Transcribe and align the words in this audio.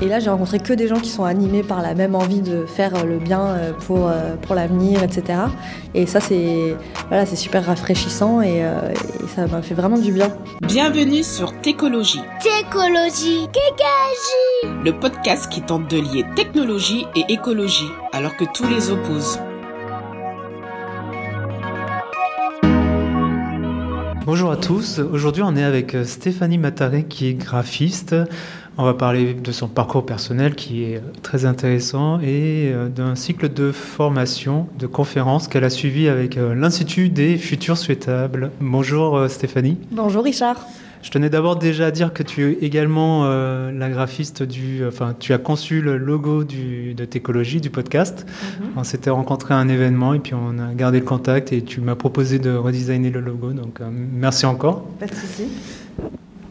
Et 0.00 0.06
là, 0.06 0.20
j'ai 0.20 0.30
rencontré 0.30 0.60
que 0.60 0.72
des 0.72 0.86
gens 0.86 1.00
qui 1.00 1.08
sont 1.08 1.24
animés 1.24 1.64
par 1.64 1.82
la 1.82 1.94
même 1.94 2.14
envie 2.14 2.40
de 2.40 2.66
faire 2.66 3.04
le 3.04 3.18
bien 3.18 3.56
pour, 3.84 4.10
pour 4.42 4.54
l'avenir, 4.54 5.02
etc. 5.02 5.40
Et 5.92 6.06
ça, 6.06 6.20
c'est 6.20 6.76
voilà, 7.08 7.26
super 7.26 7.66
rafraîchissant 7.66 8.40
et, 8.40 8.58
et 8.58 9.28
ça 9.34 9.48
m'a 9.48 9.60
fait 9.60 9.74
vraiment 9.74 9.98
du 9.98 10.12
bien. 10.12 10.28
Bienvenue 10.62 11.24
sur 11.24 11.52
Técologie. 11.60 12.20
Técologie, 12.40 13.48
Kékagie 13.52 14.84
Le 14.84 14.92
podcast 14.92 15.50
qui 15.50 15.62
tente 15.62 15.90
de 15.90 15.96
lier 15.96 16.24
technologie 16.36 17.04
et 17.16 17.32
écologie 17.32 17.90
alors 18.12 18.36
que 18.36 18.44
tous 18.54 18.68
les 18.68 18.90
opposent. 18.90 19.40
Bonjour 24.28 24.50
à 24.50 24.58
tous. 24.58 24.98
Aujourd'hui, 24.98 25.42
on 25.42 25.56
est 25.56 25.64
avec 25.64 25.94
euh, 25.94 26.04
Stéphanie 26.04 26.58
Mataré 26.58 27.04
qui 27.04 27.28
est 27.28 27.32
graphiste. 27.34 28.14
On 28.78 28.84
va 28.84 28.94
parler 28.94 29.34
de 29.34 29.52
son 29.52 29.68
parcours 29.68 30.06
personnel 30.06 30.54
qui 30.54 30.84
est 30.84 31.02
très 31.22 31.44
intéressant 31.44 32.20
et 32.20 32.70
euh, 32.72 32.88
d'un 32.88 33.16
cycle 33.16 33.52
de 33.52 33.72
formation, 33.72 34.68
de 34.78 34.86
conférences 34.86 35.48
qu'elle 35.48 35.64
a 35.64 35.70
suivi 35.70 36.08
avec 36.08 36.36
euh, 36.36 36.54
l'Institut 36.54 37.08
des 37.08 37.36
futurs 37.36 37.76
souhaitables. 37.76 38.52
Bonjour 38.60 39.28
Stéphanie. 39.28 39.78
Bonjour 39.90 40.22
Richard. 40.22 40.64
Je 41.02 41.10
tenais 41.10 41.30
d'abord 41.30 41.56
déjà 41.56 41.86
à 41.86 41.90
dire 41.90 42.12
que 42.12 42.22
tu 42.22 42.44
es 42.44 42.52
également 42.64 43.22
euh, 43.24 43.70
la 43.70 43.88
graphiste 43.88 44.42
du. 44.42 44.84
Enfin, 44.86 45.14
tu 45.18 45.32
as 45.32 45.38
conçu 45.38 45.80
le 45.80 45.96
logo 45.96 46.44
du, 46.44 46.94
de 46.94 47.04
Técologie, 47.04 47.60
du 47.60 47.70
podcast. 47.70 48.26
Mhm. 48.28 48.66
On 48.76 48.84
s'était 48.84 49.10
rencontré 49.10 49.54
à 49.54 49.58
un 49.58 49.68
événement 49.68 50.14
et 50.14 50.18
puis 50.18 50.34
on 50.34 50.58
a 50.58 50.74
gardé 50.74 50.98
le 50.98 51.04
contact 51.04 51.52
et 51.52 51.62
tu 51.62 51.80
m'as 51.80 51.94
proposé 51.94 52.38
de 52.38 52.54
redesigner 52.54 53.10
le 53.10 53.20
logo. 53.20 53.52
Donc, 53.52 53.80
euh, 53.80 53.88
merci 53.90 54.46
encore. 54.46 54.84
Pas 54.98 55.06
de 55.06 55.14
souci. 55.14 55.48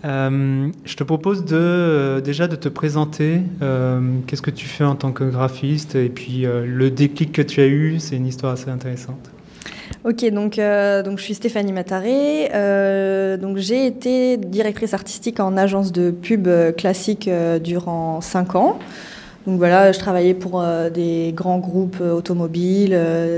Euh, 0.06 0.68
je 0.86 0.96
te 0.96 1.04
propose 1.04 1.46
de, 1.46 2.22
déjà 2.24 2.48
de 2.48 2.56
te 2.56 2.70
présenter. 2.70 3.42
Qu'est-ce 4.28 4.42
que 4.42 4.52
tu 4.52 4.68
fais 4.68 4.84
en 4.84 4.96
tant 4.96 5.12
que 5.12 5.23
graphiste 5.23 5.96
et 5.96 6.10
puis 6.10 6.46
le 6.46 6.90
déclic 6.90 7.32
que 7.32 7.42
tu 7.42 7.62
as 7.62 7.67
eu, 7.67 8.00
c'est 8.00 8.16
une 8.16 8.28
histoire 8.28 8.53
assez 8.53 8.70
intéressante. 8.70 9.31
Ok, 10.03 10.23
donc, 10.31 10.58
euh, 10.58 11.03
donc 11.03 11.18
je 11.18 11.23
suis 11.23 11.34
Stéphanie 11.34 11.73
Mataré. 11.73 12.50
Euh, 12.53 13.36
donc 13.36 13.58
j'ai 13.58 13.86
été 13.86 14.38
directrice 14.38 14.94
artistique 14.94 15.40
en 15.40 15.58
agence 15.58 15.92
de 15.92 16.12
pub 16.12 16.48
euh, 16.48 16.72
classique 16.72 17.30
durant 17.62 18.22
5 18.22 18.56
ans. 18.56 18.80
Donc 19.45 19.58
voilà, 19.58 19.92
je 19.92 20.00
travaillais 20.00 20.34
pour 20.34 20.64
des 20.94 21.34
grands 21.34 21.59
groupes 21.59 22.02
automobiles, 22.02 22.98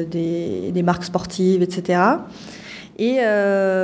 des, 0.09 0.83
marques 0.83 1.03
sportives, 1.03 1.61
etc. 1.61 1.99
Et 3.01 3.19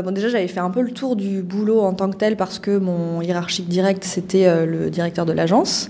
bon, 0.03 0.11
déjà, 0.11 0.27
j'avais 0.27 0.47
fait 0.47 0.59
un 0.59 0.69
peu 0.69 0.81
le 0.81 0.91
tour 0.91 1.15
du 1.15 1.41
boulot 1.41 1.79
en 1.79 1.93
tant 1.93 2.09
que 2.09 2.17
tel 2.17 2.35
parce 2.35 2.59
que 2.59 2.77
mon 2.77 3.21
hiérarchique 3.21 3.69
direct, 3.69 4.03
c'était 4.03 4.65
le 4.65 4.89
directeur 4.89 5.25
de 5.25 5.31
l'agence. 5.31 5.89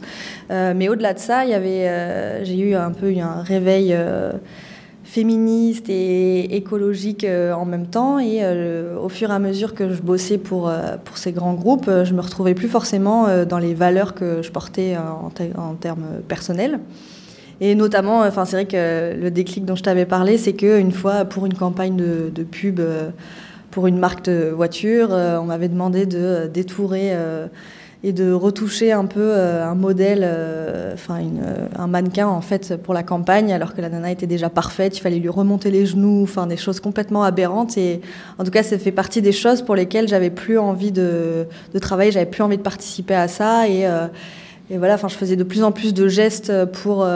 mais 0.50 0.88
au-delà 0.90 1.14
de 1.14 1.20
ça, 1.20 1.44
il 1.44 1.50
y 1.50 1.56
avait, 1.56 2.46
j'ai 2.46 2.58
eu 2.60 2.76
un 2.76 2.92
peu 2.92 3.12
un 3.18 3.42
réveil 3.42 3.96
féministe 5.16 5.88
et 5.88 6.58
écologique 6.58 7.24
euh, 7.24 7.54
en 7.54 7.64
même 7.64 7.88
temps. 7.88 8.20
Et 8.20 8.40
euh, 8.42 9.00
au 9.00 9.08
fur 9.08 9.30
et 9.30 9.34
à 9.34 9.40
mesure 9.40 9.74
que 9.74 9.90
je 9.94 10.02
bossais 10.02 10.38
pour, 10.38 10.68
euh, 10.68 10.98
pour 11.06 11.18
ces 11.18 11.32
grands 11.32 11.54
groupes, 11.54 11.90
je 12.04 12.14
me 12.14 12.20
retrouvais 12.20 12.54
plus 12.54 12.68
forcément 12.68 13.46
dans 13.46 13.60
les 13.60 13.74
valeurs 13.74 14.14
que 14.14 14.42
je 14.42 14.52
portais 14.52 14.98
en 14.98 15.76
termes 15.76 16.08
personnels. 16.28 16.80
Et 17.62 17.76
notamment, 17.76 18.22
enfin, 18.22 18.46
c'est 18.46 18.56
vrai 18.58 18.66
que 18.66 19.16
le 19.20 19.32
déclic 19.32 19.66
dont 19.66 19.76
je 19.76 19.84
t'avais 19.84 20.06
parlé, 20.06 20.38
c'est 20.38 20.54
qu'une 20.54 20.92
fois, 20.92 21.26
pour 21.26 21.46
une 21.46 21.54
campagne 21.54 21.96
de, 21.96 22.44
pub 22.44 22.82
pour 23.72 23.88
une 23.88 23.98
marque 23.98 24.26
de 24.26 24.52
voiture, 24.56 25.10
on 25.12 25.46
m'avait 25.46 25.70
demandé 25.70 26.06
de 26.06 26.48
détourer 26.54 27.14
et 28.06 28.14
de 28.14 28.32
retoucher 28.32 28.92
un 28.92 29.06
peu 29.06 29.32
euh, 29.34 29.66
un 29.66 29.74
modèle, 29.74 30.22
euh, 30.24 30.94
enfin 30.94 31.22
euh, 31.22 31.68
un 31.76 31.88
mannequin 31.88 32.28
en 32.28 32.40
fait 32.40 32.78
pour 32.78 32.94
la 32.94 33.02
campagne, 33.02 33.52
alors 33.52 33.74
que 33.74 33.82
la 33.82 33.90
nana 33.90 34.12
était 34.12 34.28
déjà 34.28 34.48
parfaite. 34.48 34.96
Il 34.96 35.02
fallait 35.02 35.18
lui 35.18 35.28
remonter 35.28 35.72
les 35.72 35.88
genoux, 35.88 36.22
enfin 36.22 36.46
des 36.46 36.56
choses 36.56 36.80
complètement 36.80 37.24
aberrantes. 37.24 37.80
Et 37.80 38.02
en 38.38 38.44
tout 38.44 38.52
cas, 38.52 38.62
ça 38.62 38.78
fait 38.78 38.92
partie 38.92 39.24
des 39.24 39.32
choses 39.32 39.64
pour 39.64 39.76
lesquelles 39.76 40.08
j'avais 40.08 40.30
plus 40.30 40.60
envie 40.60 40.92
de, 40.92 41.48
de 41.74 41.80
travailler, 41.80 42.12
j'avais 42.12 42.28
plus 42.28 42.44
envie 42.44 42.58
de 42.58 42.62
participer 42.62 43.16
à 43.16 43.28
ça. 43.28 43.64
Et 44.70 44.78
voilà, 44.78 44.96
enfin, 44.96 45.08
je 45.08 45.16
faisais 45.16 45.36
de 45.36 45.44
plus 45.44 45.64
en 45.64 45.72
plus 45.72 45.94
de 45.94 46.08
gestes 46.08 46.52
pour 46.66 47.08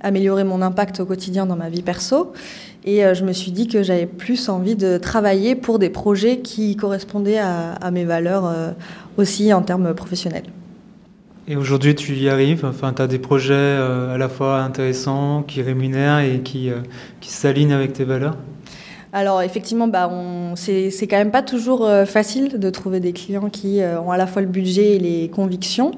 améliorer 0.00 0.44
mon 0.44 0.60
impact 0.60 1.00
au 1.00 1.06
quotidien 1.06 1.46
dans 1.46 1.56
ma 1.56 1.68
vie 1.68 1.82
perso. 1.82 2.32
Et 2.84 3.02
je 3.14 3.24
me 3.24 3.32
suis 3.32 3.52
dit 3.52 3.68
que 3.68 3.82
j'avais 3.82 4.06
plus 4.06 4.48
envie 4.48 4.74
de 4.74 4.98
travailler 4.98 5.54
pour 5.54 5.78
des 5.78 5.88
projets 5.88 6.38
qui 6.38 6.76
correspondaient 6.76 7.38
à, 7.38 7.72
à 7.74 7.90
mes 7.90 8.04
valeurs 8.04 8.52
aussi 9.16 9.52
en 9.52 9.62
termes 9.62 9.94
professionnels. 9.94 10.46
Et 11.46 11.56
aujourd'hui, 11.56 11.94
tu 11.94 12.14
y 12.14 12.30
arrives 12.30 12.64
enfin, 12.64 12.94
Tu 12.94 13.02
as 13.02 13.06
des 13.06 13.18
projets 13.18 13.52
euh, 13.54 14.14
à 14.14 14.18
la 14.18 14.30
fois 14.30 14.60
intéressants, 14.60 15.42
qui 15.42 15.60
rémunèrent 15.60 16.20
et 16.20 16.40
qui, 16.40 16.70
euh, 16.70 16.76
qui 17.20 17.30
s'alignent 17.30 17.74
avec 17.74 17.92
tes 17.92 18.04
valeurs? 18.04 18.36
Alors 19.12 19.42
effectivement, 19.42 19.86
bah, 19.86 20.10
c'est 20.56 20.90
quand 21.02 21.18
même 21.18 21.30
pas 21.30 21.42
toujours 21.42 21.86
euh, 21.86 22.04
facile 22.04 22.58
de 22.58 22.70
trouver 22.70 22.98
des 22.98 23.12
clients 23.12 23.48
qui 23.48 23.80
ont 24.04 24.10
à 24.10 24.16
la 24.16 24.26
fois 24.26 24.42
le 24.42 24.48
budget 24.48 24.96
et 24.96 24.98
les 24.98 25.28
convictions. 25.28 25.92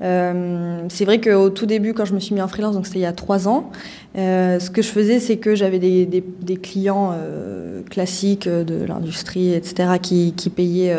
C'est 0.00 1.04
vrai 1.04 1.20
qu'au 1.20 1.50
tout 1.50 1.66
début, 1.66 1.94
quand 1.94 2.04
je 2.04 2.14
me 2.14 2.20
suis 2.20 2.34
mis 2.34 2.40
en 2.40 2.48
freelance, 2.48 2.74
donc 2.74 2.86
c'était 2.86 3.00
il 3.00 3.02
y 3.02 3.06
a 3.06 3.12
trois 3.12 3.48
ans, 3.48 3.70
ce 4.14 4.70
que 4.70 4.82
je 4.82 4.88
faisais, 4.88 5.18
c'est 5.18 5.38
que 5.38 5.54
j'avais 5.54 5.78
des, 5.78 6.56
clients 6.56 7.14
classiques 7.90 8.48
de 8.48 8.84
l'industrie, 8.84 9.52
etc., 9.54 9.98
qui, 10.00 10.32
payaient 10.54 10.94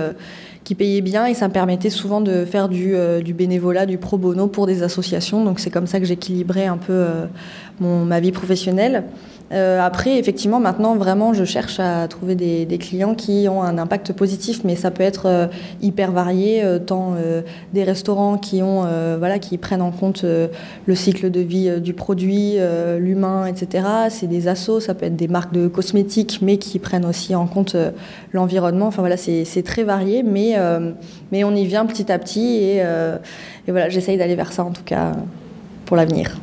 qui 0.76 1.02
bien 1.02 1.26
et 1.26 1.34
ça 1.34 1.48
me 1.48 1.54
permettait 1.54 1.90
souvent 1.90 2.22
de 2.22 2.46
faire 2.46 2.70
du, 2.70 2.96
euh, 2.96 3.22
bénévolat, 3.22 3.86
du 3.86 3.98
pro 3.98 4.18
bono 4.18 4.48
pour 4.48 4.68
des 4.68 4.84
associations. 4.84 5.44
Donc 5.44 5.60
c'est 5.60 5.72
comme 5.72 5.88
ça 5.88 6.00
que 6.00 6.06
j'équilibrais 6.06 6.68
un 6.68 6.78
peu 6.78 6.94
euh, 6.94 7.26
ma 7.80 8.20
vie 8.20 8.32
professionnelle. 8.32 9.04
Euh, 9.52 9.82
après, 9.82 10.20
effectivement, 10.20 10.60
maintenant, 10.60 10.96
vraiment, 10.96 11.34
je 11.34 11.44
cherche 11.44 11.80
à 11.80 12.08
trouver 12.08 12.36
des, 12.36 12.66
des, 12.66 12.78
clients 12.78 13.16
qui 13.16 13.48
ont 13.50 13.64
un 13.64 13.78
impact 13.80 14.14
positif, 14.14 14.62
mais 14.64 14.76
ça 14.76 14.92
peut 14.92 15.02
être 15.02 15.26
euh, 15.26 15.48
hyper 15.82 16.12
varié, 16.12 16.64
euh, 16.64 16.78
tant 16.78 17.16
des 17.74 17.84
restaurants 17.84 18.38
qui 18.38 18.62
ont, 18.62 18.86
voilà, 19.18 19.40
qui 19.40 19.58
prennent 19.58 19.82
en 19.82 19.92
compte 19.92 20.24
le 20.24 20.96
cycle 20.96 21.32
de 21.32 21.40
vie 21.40 21.80
du 21.82 21.94
produit, 21.94 22.58
l'humain, 22.98 23.46
etc. 23.46 23.86
C'est 24.10 24.28
des 24.28 24.48
assos, 24.48 24.80
ça 24.80 24.94
peut 24.94 25.06
être 25.06 25.16
des 25.16 25.28
marques 25.28 25.54
de 25.54 25.68
cosmétiques, 25.68 26.40
mais 26.42 26.58
qui 26.58 26.80
prennent 26.80 27.06
aussi 27.06 27.36
en 27.36 27.48
compte 27.48 27.76
l'environnement. 28.34 28.88
Enfin 28.88 29.02
voilà, 29.02 29.18
c'est 29.18 29.64
très 29.64 29.84
varié, 29.84 30.24
mais 30.24 30.56
mais 31.32 31.44
on 31.44 31.56
y 31.56 31.66
vient 31.66 31.86
petit 31.86 32.12
à 32.12 32.20
petit 32.20 32.56
et, 32.56 32.78
et 32.78 33.72
voilà, 33.72 33.90
j'essaye 33.90 34.18
d'aller 34.18 34.36
vers 34.36 34.54
ça 34.54 34.64
en 34.64 34.72
tout 34.72 34.84
cas 34.84 35.14
pour 35.86 35.98
l'avenir. 35.98 36.40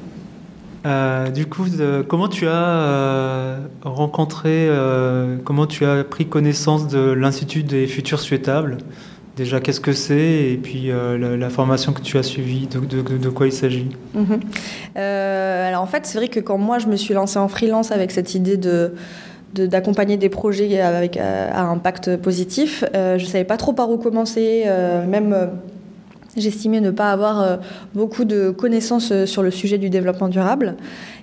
Euh, 0.87 1.31
du 1.31 1.47
coup, 1.47 1.65
comment 2.09 2.29
tu 2.29 2.47
as 2.47 2.53
euh, 2.53 3.59
rencontré, 3.83 4.69
euh, 4.69 5.37
comment 5.45 5.67
tu 5.67 5.85
as 5.85 6.05
pris 6.05 6.27
connaissance 6.27 6.87
de 6.87 7.11
l'Institut 7.11 7.65
des 7.65 7.87
futurs 7.87 8.21
souhaitables? 8.21 8.79
Déjà, 9.37 9.61
qu'est-ce 9.61 9.81
que 9.81 9.93
c'est? 9.93 10.51
Et 10.53 10.57
puis, 10.63 10.91
la, 10.91 11.51
formation 11.51 11.93
que 11.93 12.01
tu 12.01 12.17
as 12.17 12.23
suivie, 12.23 12.69
de, 12.69 13.29
quoi 13.29 13.47
il 13.47 13.53
s'agit? 13.53 13.91
Mhm. 14.15 14.41
Alors, 14.95 15.83
en 15.83 15.87
fait, 15.87 16.07
c'est 16.07 16.17
vrai 16.17 16.29
que 16.29 16.41
quand 16.41 16.57
moi, 16.57 16.79
je 16.79 16.87
me 16.87 16.97
suis 16.97 17.13
lancée 17.13 17.39
en 17.39 17.49
freelance 17.49 17.93
avec 17.93 18.11
cette 18.11 18.35
idée 18.35 18.57
de 18.57 18.93
d'accompagner 19.55 20.19
des 20.19 20.29
projets 20.29 20.81
avec 20.81 21.17
à 21.17 21.63
impact 21.63 22.17
positif. 22.17 22.85
je 22.95 23.23
ne 23.23 23.29
savais 23.29 23.45
pas 23.45 23.57
trop 23.57 23.73
par 23.73 23.91
où 23.91 23.97
commencer, 23.97 24.65
même 25.07 25.35
J'estimais 26.37 26.81
ne 26.83 26.91
pas 26.91 27.13
avoir 27.13 27.41
euh, 27.41 27.57
beaucoup 27.95 28.27
de 28.27 28.51
connaissances 28.51 29.11
euh, 29.11 29.25
sur 29.25 29.43
le 29.43 29.51
sujet 29.51 29.79
du 29.79 29.89
développement 29.89 30.29
durable. 30.29 30.77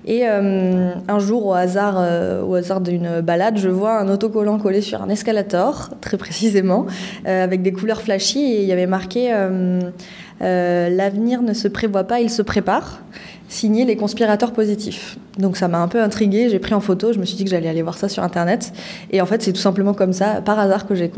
Et 0.05 0.21
euh, 0.23 0.91
un 1.07 1.19
jour, 1.19 1.45
au 1.45 1.53
hasard, 1.53 2.03
au 2.45 2.55
hasard 2.55 2.81
d'une 2.81 3.21
balade, 3.21 3.57
je 3.57 3.69
vois 3.69 3.99
un 3.99 4.09
autocollant 4.09 4.57
collé 4.57 4.81
sur 4.81 5.01
un 5.01 5.09
escalator, 5.09 5.91
très 6.01 6.17
précisément, 6.17 6.87
avec 7.25 7.61
des 7.61 7.71
couleurs 7.71 8.01
flashy, 8.01 8.39
et 8.39 8.61
il 8.63 8.67
y 8.67 8.73
avait 8.73 8.85
marqué 8.85 9.31
L'avenir 10.43 11.41
ne 11.41 11.53
se 11.53 11.67
prévoit 11.67 12.03
pas, 12.03 12.19
il 12.19 12.29
se 12.29 12.41
prépare 12.41 13.01
signé 13.53 13.85
les 13.85 13.95
conspirateurs 13.95 14.51
positifs. 14.51 15.17
Donc 15.37 15.57
ça 15.57 15.67
m'a 15.67 15.79
un 15.79 15.87
peu 15.87 16.01
intriguée, 16.01 16.49
j'ai 16.49 16.59
pris 16.59 16.73
en 16.73 16.79
photo, 16.79 17.11
je 17.13 17.19
me 17.19 17.25
suis 17.25 17.35
dit 17.35 17.43
que 17.43 17.49
j'allais 17.49 17.69
aller 17.69 17.81
voir 17.81 17.97
ça 17.97 18.07
sur 18.09 18.23
Internet. 18.23 18.71
Et 19.11 19.21
en 19.21 19.25
fait, 19.25 19.41
c'est 19.41 19.53
tout 19.53 19.61
simplement 19.61 19.93
comme 19.93 20.13
ça, 20.13 20.41
par 20.41 20.59
hasard, 20.59 20.85
que 20.85 20.93
j'ai, 20.93 21.11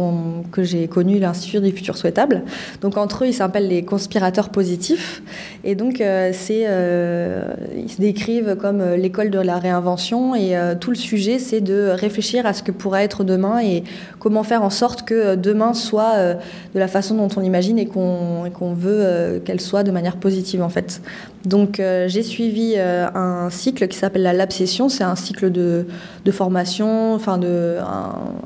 que 0.51 0.63
j'ai 0.63 0.87
connu 0.87 1.19
l'Institut 1.19 1.59
des 1.59 1.71
futurs 1.71 1.97
souhaitables. 1.97 2.43
Donc 2.81 2.97
entre 2.97 3.23
eux, 3.23 3.27
ils 3.27 3.33
s'appellent 3.33 3.67
les 3.67 3.83
conspirateurs 3.83 4.49
positifs. 4.49 5.21
Et 5.63 5.75
donc, 5.75 5.99
euh, 5.99 6.31
c'est, 6.33 6.63
euh, 6.67 7.53
ils 7.75 7.91
se 7.91 7.99
décrivent 7.99 8.55
comme 8.55 8.81
euh, 8.81 8.95
l'école 8.95 9.31
de 9.31 9.39
la 9.39 9.57
réinvention. 9.57 10.35
Et 10.35 10.55
tout 10.79 10.91
le 10.91 10.95
sujet, 10.95 11.39
c'est 11.39 11.61
de 11.61 11.89
réfléchir 11.89 12.45
à 12.45 12.53
ce 12.53 12.63
que 12.63 12.71
pourra 12.71 13.03
être 13.03 13.23
demain 13.23 13.59
et 13.59 13.83
comment 14.25 14.41
faire 14.41 14.63
en 14.63 14.71
sorte 14.71 15.03
que 15.03 15.35
demain 15.35 15.75
soit 15.75 16.15
de 16.17 16.79
la 16.79 16.87
façon 16.87 17.13
dont 17.13 17.27
on 17.37 17.43
imagine 17.43 17.77
et 17.77 17.85
qu'on, 17.85 18.73
veut 18.73 19.39
qu'elle 19.45 19.61
soit 19.61 19.83
de 19.83 19.91
manière 19.91 20.17
positive, 20.17 20.63
en 20.63 20.69
fait. 20.69 20.99
Donc 21.45 21.81
j'ai 22.07 22.23
suivi 22.23 22.75
un 22.77 23.49
cycle 23.49 23.87
qui 23.87 23.97
s'appelle 23.97 24.23
la 24.23 24.33
Lab 24.33 24.51
Session. 24.51 24.89
C'est 24.89 25.03
un 25.03 25.15
cycle 25.15 25.51
de, 25.51 25.85
de 26.25 26.31
formation, 26.31 27.13
enfin 27.13 27.37
de, 27.37 27.77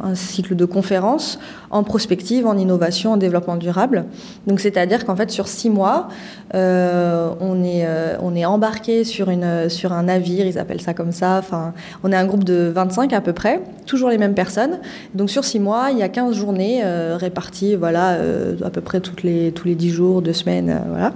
un, 0.03 0.15
cycle 0.15 0.55
de 0.55 0.65
conférences 0.65 1.39
en 1.71 1.83
prospective, 1.83 2.45
en 2.45 2.57
innovation, 2.57 3.13
en 3.13 3.17
développement 3.17 3.55
durable. 3.55 4.05
Donc 4.47 4.59
c'est-à-dire 4.59 5.05
qu'en 5.05 5.15
fait 5.15 5.31
sur 5.31 5.47
six 5.47 5.69
mois, 5.69 6.09
euh, 6.55 7.29
on, 7.39 7.63
est, 7.63 7.85
euh, 7.85 8.17
on 8.21 8.35
est 8.35 8.45
embarqué 8.45 9.03
sur, 9.03 9.29
une, 9.29 9.69
sur 9.69 9.93
un 9.93 10.03
navire, 10.03 10.45
ils 10.45 10.59
appellent 10.59 10.81
ça 10.81 10.93
comme 10.93 11.11
ça. 11.11 11.37
Enfin, 11.39 11.73
on 12.03 12.11
est 12.11 12.17
un 12.17 12.25
groupe 12.25 12.43
de 12.43 12.71
25 12.73 13.13
à 13.13 13.21
peu 13.21 13.33
près, 13.33 13.61
toujours 13.85 14.09
les 14.09 14.17
mêmes 14.17 14.35
personnes. 14.35 14.79
Donc 15.13 15.29
sur 15.29 15.45
six 15.45 15.59
mois, 15.59 15.89
il 15.91 15.97
y 15.97 16.03
a 16.03 16.09
15 16.09 16.35
journées 16.35 16.81
euh, 16.83 17.17
réparties, 17.17 17.75
voilà, 17.75 18.17
à 18.63 18.69
peu 18.69 18.81
près 18.81 18.99
toutes 18.99 19.23
les, 19.23 19.51
tous 19.51 19.67
les 19.67 19.75
10 19.75 19.89
jours, 19.89 20.21
deux 20.21 20.33
semaines, 20.33 20.81
voilà 20.89 21.13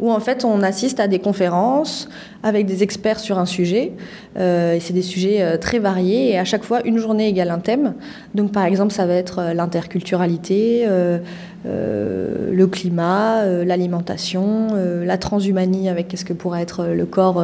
où 0.00 0.10
en 0.10 0.20
fait 0.20 0.44
on 0.44 0.62
assiste 0.62 1.00
à 1.00 1.08
des 1.08 1.18
conférences 1.18 2.08
avec 2.42 2.66
des 2.66 2.82
experts 2.82 3.20
sur 3.20 3.38
un 3.38 3.46
sujet. 3.46 3.92
Euh, 4.36 4.74
et 4.74 4.80
c'est 4.80 4.92
des 4.92 5.02
sujets 5.02 5.42
euh, 5.42 5.56
très 5.56 5.78
variés 5.78 6.30
et 6.32 6.38
à 6.38 6.44
chaque 6.44 6.64
fois 6.64 6.80
une 6.84 6.98
journée 6.98 7.28
égale 7.28 7.50
un 7.50 7.58
thème. 7.58 7.94
Donc 8.34 8.52
par 8.52 8.64
exemple 8.64 8.92
ça 8.92 9.06
va 9.06 9.14
être 9.14 9.38
euh, 9.38 9.54
l'interculturalité, 9.54 10.86
le 11.66 12.66
climat, 12.66 13.44
l'alimentation, 13.64 14.68
la 15.04 15.16
transhumanie 15.16 15.88
avec 15.88 16.08
qu'est-ce 16.08 16.24
que 16.24 16.34
pourrait 16.34 16.60
être 16.60 16.86
le 16.86 17.06
corps 17.06 17.42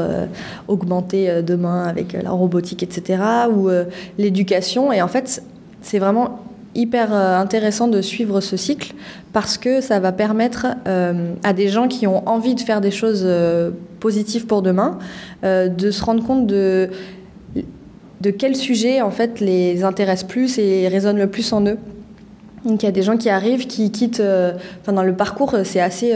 augmenté 0.68 1.42
demain 1.42 1.84
avec 1.84 2.12
la 2.12 2.30
robotique, 2.30 2.82
etc. 2.82 3.22
Ou 3.50 3.70
l'éducation. 4.18 4.92
Et 4.92 5.00
en 5.00 5.08
fait 5.08 5.42
c'est 5.80 5.98
vraiment 5.98 6.40
hyper 6.74 7.12
euh, 7.12 7.38
intéressant 7.38 7.88
de 7.88 8.00
suivre 8.00 8.40
ce 8.40 8.56
cycle 8.56 8.94
parce 9.32 9.58
que 9.58 9.80
ça 9.80 10.00
va 10.00 10.12
permettre 10.12 10.66
euh, 10.86 11.34
à 11.42 11.52
des 11.52 11.68
gens 11.68 11.88
qui 11.88 12.06
ont 12.06 12.26
envie 12.28 12.54
de 12.54 12.60
faire 12.60 12.80
des 12.80 12.90
choses 12.90 13.22
euh, 13.24 13.70
positives 13.98 14.46
pour 14.46 14.62
demain 14.62 14.98
de 15.42 15.90
se 15.90 16.02
rendre 16.02 16.24
compte 16.24 16.46
de 16.46 16.88
de 18.20 18.30
quel 18.30 18.54
sujet 18.56 19.00
en 19.00 19.10
fait 19.10 19.40
les 19.40 19.82
intéresse 19.84 20.24
plus 20.24 20.58
et 20.58 20.88
résonne 20.88 21.18
le 21.18 21.26
plus 21.26 21.52
en 21.52 21.66
eux. 21.66 21.78
Donc 22.64 22.82
il 22.82 22.86
y 22.86 22.88
a 22.88 22.92
des 22.92 23.02
gens 23.02 23.16
qui 23.16 23.30
arrivent, 23.30 23.66
qui 23.66 23.90
quittent. 23.90 24.22
enfin, 24.80 24.92
dans 24.92 25.02
le 25.02 25.14
parcours, 25.14 25.54
c'est 25.64 25.80
assez 25.80 26.14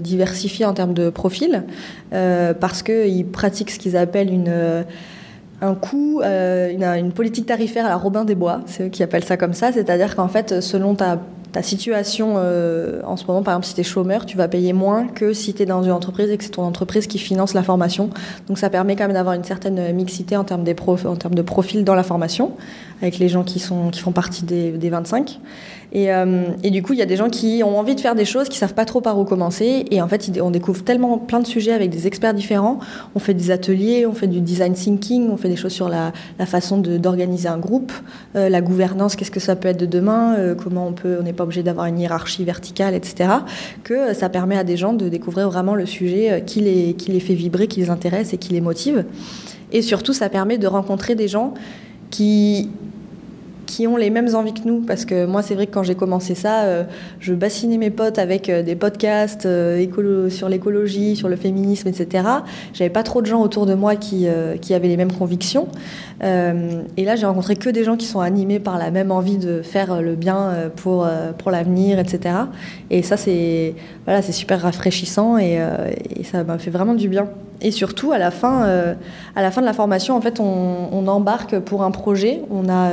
diversifié 0.00 0.64
en 0.64 0.74
termes 0.74 0.94
de 0.94 1.10
profil 1.10 1.64
parce 2.10 2.82
qu'ils 2.82 3.26
pratiquent 3.26 3.70
ce 3.70 3.78
qu'ils 3.78 3.96
appellent 3.96 4.32
une 4.32 4.84
un 5.62 5.74
coût, 5.74 6.20
euh, 6.22 6.70
une, 6.70 6.84
une, 6.84 7.12
politique 7.12 7.46
tarifaire 7.46 7.86
à 7.86 7.88
la 7.88 7.96
Robin 7.96 8.24
des 8.24 8.34
Bois, 8.34 8.60
c'est 8.66 8.86
eux 8.86 8.88
qui 8.88 9.02
appellent 9.02 9.24
ça 9.24 9.36
comme 9.36 9.54
ça, 9.54 9.72
c'est-à-dire 9.72 10.16
qu'en 10.16 10.28
fait, 10.28 10.60
selon 10.60 10.94
ta, 10.96 11.18
ta 11.52 11.62
situation 11.62 12.34
euh, 12.36 13.02
en 13.04 13.16
ce 13.16 13.26
moment, 13.26 13.42
par 13.42 13.54
exemple, 13.54 13.66
si 13.66 13.74
tu 13.74 13.82
es 13.82 13.84
chômeur, 13.84 14.24
tu 14.24 14.36
vas 14.36 14.48
payer 14.48 14.72
moins 14.72 15.06
que 15.06 15.34
si 15.34 15.52
tu 15.52 15.62
es 15.62 15.66
dans 15.66 15.82
une 15.82 15.92
entreprise 15.92 16.30
et 16.30 16.38
que 16.38 16.44
c'est 16.44 16.50
ton 16.50 16.64
entreprise 16.64 17.06
qui 17.06 17.18
finance 17.18 17.52
la 17.52 17.62
formation. 17.62 18.08
Donc 18.48 18.58
ça 18.58 18.70
permet 18.70 18.96
quand 18.96 19.04
même 19.04 19.12
d'avoir 19.12 19.34
une 19.34 19.44
certaine 19.44 19.92
mixité 19.92 20.36
en 20.36 20.44
termes, 20.44 20.64
des 20.64 20.74
en 21.04 21.16
termes 21.16 21.34
de 21.34 21.42
profil 21.42 21.84
dans 21.84 21.94
la 21.94 22.02
formation, 22.02 22.52
avec 23.02 23.18
les 23.18 23.28
gens 23.28 23.44
qui, 23.44 23.58
sont, 23.58 23.90
qui 23.90 24.00
font 24.00 24.12
partie 24.12 24.44
des, 24.44 24.72
des 24.72 24.90
25. 24.90 25.38
Euh, 25.94 26.48
et, 26.62 26.70
du 26.70 26.82
coup, 26.82 26.92
il 26.94 26.98
y 26.98 27.02
a 27.02 27.06
des 27.06 27.16
gens 27.16 27.28
qui 27.28 27.62
ont 27.64 27.78
envie 27.78 27.94
de 27.94 28.00
faire 28.00 28.14
des 28.14 28.24
choses, 28.24 28.48
qui 28.48 28.58
savent 28.58 28.74
pas 28.74 28.84
trop 28.84 29.00
par 29.00 29.18
où 29.18 29.24
commencer. 29.24 29.84
Et 29.90 30.00
en 30.00 30.08
fait, 30.08 30.30
on 30.40 30.50
découvre 30.50 30.82
tellement 30.82 31.18
plein 31.18 31.40
de 31.40 31.46
sujets 31.46 31.72
avec 31.72 31.90
des 31.90 32.06
experts 32.06 32.34
différents. 32.34 32.78
On 33.14 33.18
fait 33.18 33.34
des 33.34 33.50
ateliers, 33.50 34.06
on 34.06 34.14
fait 34.14 34.26
du 34.26 34.40
design 34.40 34.72
thinking, 34.72 35.28
on 35.30 35.36
fait 35.36 35.48
des 35.48 35.56
choses 35.56 35.72
sur 35.72 35.88
la, 35.88 36.12
façon 36.46 36.78
d'organiser 36.78 37.48
un 37.48 37.58
groupe, 37.58 37.92
euh, 38.36 38.48
la 38.48 38.60
gouvernance, 38.60 39.16
qu'est-ce 39.16 39.30
que 39.30 39.40
ça 39.40 39.54
peut 39.54 39.68
être 39.68 39.78
de 39.78 39.86
demain, 39.86 40.34
euh, 40.36 40.54
comment 40.54 40.88
on 40.88 40.92
peut, 40.92 41.20
obligé 41.42 41.62
d'avoir 41.62 41.86
une 41.86 41.98
hiérarchie 41.98 42.44
verticale, 42.44 42.94
etc. 42.94 43.30
Que 43.84 44.14
ça 44.14 44.28
permet 44.28 44.56
à 44.56 44.64
des 44.64 44.76
gens 44.76 44.92
de 44.92 45.08
découvrir 45.08 45.50
vraiment 45.50 45.74
le 45.74 45.86
sujet 45.86 46.42
qui 46.46 46.60
les, 46.60 46.94
qui 46.94 47.10
les 47.10 47.20
fait 47.20 47.34
vibrer, 47.34 47.66
qui 47.66 47.80
les 47.80 47.90
intéresse 47.90 48.32
et 48.32 48.38
qui 48.38 48.52
les 48.52 48.60
motive. 48.60 49.04
Et 49.72 49.82
surtout, 49.82 50.12
ça 50.12 50.28
permet 50.28 50.58
de 50.58 50.66
rencontrer 50.66 51.14
des 51.14 51.28
gens 51.28 51.54
qui 52.10 52.68
qui 53.72 53.86
ont 53.86 53.96
les 53.96 54.10
mêmes 54.10 54.34
envies 54.34 54.52
que 54.52 54.66
nous. 54.66 54.80
Parce 54.80 55.06
que 55.06 55.24
moi, 55.24 55.42
c'est 55.42 55.54
vrai 55.54 55.66
que 55.66 55.72
quand 55.72 55.82
j'ai 55.82 55.94
commencé 55.94 56.34
ça, 56.34 56.64
euh, 56.64 56.84
je 57.20 57.32
bassinais 57.32 57.78
mes 57.78 57.90
potes 57.90 58.18
avec 58.18 58.50
euh, 58.50 58.62
des 58.62 58.76
podcasts 58.76 59.46
euh, 59.46 59.78
écolo 59.78 60.28
sur 60.28 60.50
l'écologie, 60.50 61.16
sur 61.16 61.30
le 61.30 61.36
féminisme, 61.36 61.88
etc. 61.88 62.24
J'avais 62.74 62.90
pas 62.90 63.02
trop 63.02 63.22
de 63.22 63.26
gens 63.26 63.40
autour 63.40 63.64
de 63.64 63.74
moi 63.74 63.96
qui, 63.96 64.26
qui 64.60 64.74
avaient 64.74 64.88
les 64.88 64.96
mêmes 64.96 65.12
convictions. 65.12 65.68
et 66.22 67.04
là, 67.04 67.16
j'ai 67.16 67.26
rencontré 67.26 67.56
que 67.56 67.70
des 67.70 67.84
gens 67.84 67.96
qui 67.96 68.06
sont 68.06 68.20
animés 68.20 68.60
par 68.60 68.78
la 68.78 68.90
même 68.90 69.10
envie 69.10 69.38
de 69.38 69.62
faire 69.62 70.02
le 70.02 70.14
bien 70.14 70.70
pour, 70.76 71.08
pour 71.38 71.50
l'avenir, 71.50 71.98
etc. 71.98 72.34
Et 72.90 73.02
ça, 73.02 73.16
c'est 73.16 73.74
voilà, 74.04 74.22
super 74.22 74.60
rafraîchissant 74.60 75.38
et, 75.38 75.58
et 76.16 76.24
ça 76.24 76.44
m'a 76.44 76.58
fait 76.58 76.70
vraiment 76.70 76.94
du 76.94 77.08
bien. 77.08 77.28
Et 77.60 77.70
surtout, 77.70 78.12
à 78.12 78.18
la 78.18 78.30
fin, 78.30 78.62
à 79.34 79.42
la 79.42 79.50
fin 79.50 79.60
de 79.60 79.66
la 79.66 79.72
formation, 79.72 80.16
en 80.16 80.20
fait, 80.20 80.40
on, 80.40 80.88
on 80.92 81.06
embarque 81.08 81.58
pour 81.60 81.82
un 81.82 81.90
projet. 81.90 82.40
On 82.50 82.68
a 82.68 82.90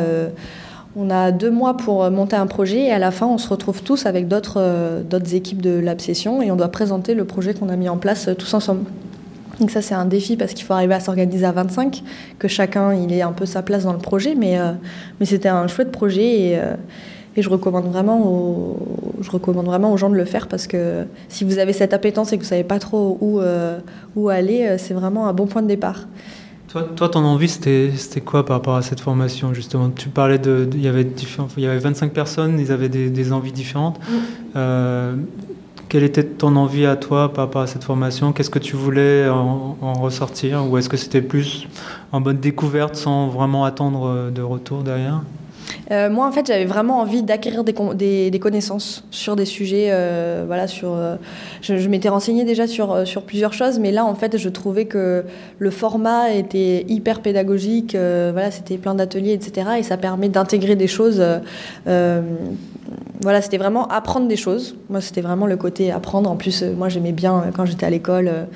on 0.96 1.10
a 1.10 1.32
deux 1.32 1.52
mois 1.52 1.78
pour 1.78 2.10
monter 2.10 2.36
un 2.36 2.48
projet 2.48 2.86
et 2.86 2.92
à 2.92 3.00
la 3.00 3.12
fin, 3.12 3.28
on 3.28 3.38
se 3.38 3.48
retrouve 3.48 3.84
tous 3.84 4.06
avec 4.06 4.28
d'autres 4.28 4.60
euh, 4.60 5.20
équipes 5.32 5.62
de 5.62 5.80
l'Absession 5.80 6.42
et 6.42 6.52
on 6.52 6.56
doit 6.56 6.70
présenter 6.70 7.14
le 7.14 7.26
projet 7.26 7.54
qu'on 7.54 7.70
a 7.70 7.76
mis 7.76 7.90
en 7.90 7.98
place 7.98 8.28
euh, 8.28 8.34
tous 8.34 8.54
ensemble. 8.54 8.86
Donc 9.60 9.72
ça, 9.72 9.82
c'est 9.82 9.94
un 9.94 10.06
défi 10.06 10.36
parce 10.36 10.54
qu'il 10.54 10.66
faut 10.66 10.74
arriver 10.74 10.96
à 10.96 11.00
s'organiser 11.00 11.46
à 11.46 11.52
25, 11.52 12.02
que 12.40 12.48
chacun 12.48 12.92
ait 12.92 13.22
un 13.22 13.34
peu 13.34 13.46
sa 13.46 13.62
place 13.62 13.84
dans 13.84 13.94
le 13.94 14.00
projet, 14.00 14.34
mais, 14.34 14.58
euh, 14.58 14.72
c'était 15.22 15.50
un 15.50 15.68
chouette 15.68 15.92
projet 15.92 16.54
et, 16.54 16.62
je, 17.38 17.50
recommande 17.50 17.86
vraiment 17.86 18.22
aux, 18.22 19.98
gens 19.98 20.10
de 20.10 20.16
le 20.16 20.26
faire 20.26 20.48
parce 20.48 20.68
que 20.68 21.06
si 21.30 21.46
vous 21.46 21.58
avez 21.58 21.72
cette 21.72 21.94
appétence 21.94 22.34
et 22.34 22.38
que 22.38 22.44
vous 22.44 22.50
savez 22.50 22.66
pas 22.66 22.80
trop 22.80 23.18
où, 23.22 23.40
où 24.18 24.30
aller, 24.30 24.78
c'est 24.78 24.94
vraiment 24.94 25.28
un 25.28 25.34
bon 25.34 25.46
point 25.46 25.62
de 25.62 25.68
départ. 25.68 26.08
Toi, 26.72 27.10
ton 27.10 27.26
envie, 27.26 27.50
c'était 27.50 28.22
quoi 28.24 28.46
par 28.46 28.58
rapport 28.58 28.76
à 28.76 28.84
cette 28.84 29.00
formation, 29.00 29.56
justement? 29.56 29.90
Tu 29.90 30.10
parlais 30.10 30.38
de. 30.38 30.70
Il 30.74 30.82
y, 30.82 30.88
avait 30.88 31.08
il 31.58 31.64
y 31.64 31.66
avait 31.66 31.80
25 31.80 32.14
personnes, 32.14 32.60
ils 32.60 32.72
avaient 32.72 32.90
des, 32.90 33.34
envies 33.34 33.52
différentes. 33.52 34.00
Mm. 34.00 34.14
Euh, 34.56 35.16
quelle 35.88 36.04
était 36.04 36.24
ton 36.24 36.56
envie 36.56 36.86
à 36.86 36.96
toi 36.96 37.34
par 37.34 37.46
rapport 37.46 37.64
à 37.64 37.68
cette 37.68 37.84
formation? 37.84 38.34
Qu'est-ce 38.34 38.52
que 38.52 38.60
tu 38.60 38.76
voulais 38.76 39.28
en, 39.28 39.94
ressortir? 39.94 40.70
Ou 40.70 40.78
est-ce 40.78 40.90
que 40.90 40.98
c'était 40.98 41.24
plus 41.24 41.68
en 42.12 42.22
bonne 42.22 42.38
découverte 42.38 42.96
sans 42.96 43.30
vraiment 43.30 43.66
attendre 43.66 44.30
de 44.30 44.42
retour 44.44 44.84
derrière? 44.84 45.22
Euh, 45.92 46.10
moi, 46.10 46.28
en 46.28 46.32
fait, 46.32 46.48
j'avais 46.48 46.66
vraiment 46.66 47.00
envie 47.00 47.24
d'acquérir 47.24 47.64
des, 47.64 48.32
des, 48.32 48.40
connaissances 48.40 49.04
sur 49.12 49.36
des 49.36 49.46
sujets. 49.46 49.88
Euh, 49.90 50.44
voilà, 50.46 50.68
sur, 50.68 50.94
euh, 50.94 51.16
je, 51.62 51.88
m'étais 51.88 52.10
renseignée 52.10 52.44
déjà 52.44 52.68
sur, 52.68 53.08
sur 53.08 53.24
plusieurs 53.24 53.54
choses, 53.54 53.80
mais 53.80 53.92
là, 53.92 54.06
en 54.06 54.16
fait, 54.16 54.38
je 54.38 54.50
trouvais 54.50 54.86
que 54.86 55.24
le 55.58 55.72
format 55.72 56.32
était 56.32 56.86
hyper 56.88 57.22
pédagogique. 57.22 57.96
voilà, 57.96 58.52
c'était 58.52 58.78
plein 58.78 58.96
d'ateliers, 58.96 59.34
etc. 59.34 59.70
Et 59.80 59.84
ça 59.84 59.98
permet 59.98 60.30
d'intégrer 60.30 60.76
des 60.76 60.88
choses. 60.88 61.24
Voilà, 63.22 63.42
c'était 63.42 63.58
vraiment 63.58 63.88
apprendre 63.88 64.28
des 64.28 64.36
choses. 64.36 64.76
Moi, 64.90 65.02
c'était 65.02 65.22
vraiment 65.22 65.46
le 65.46 65.58
côté 65.58 65.92
apprendre. 65.92 66.30
En 66.30 66.36
plus, 66.36 66.64
moi, 66.64 66.90
j'aimais 66.90 67.12
bien 67.12 67.46
quand 67.56 67.66
j'étais 67.66 67.86
à 67.86 67.90
l'école 67.90 68.48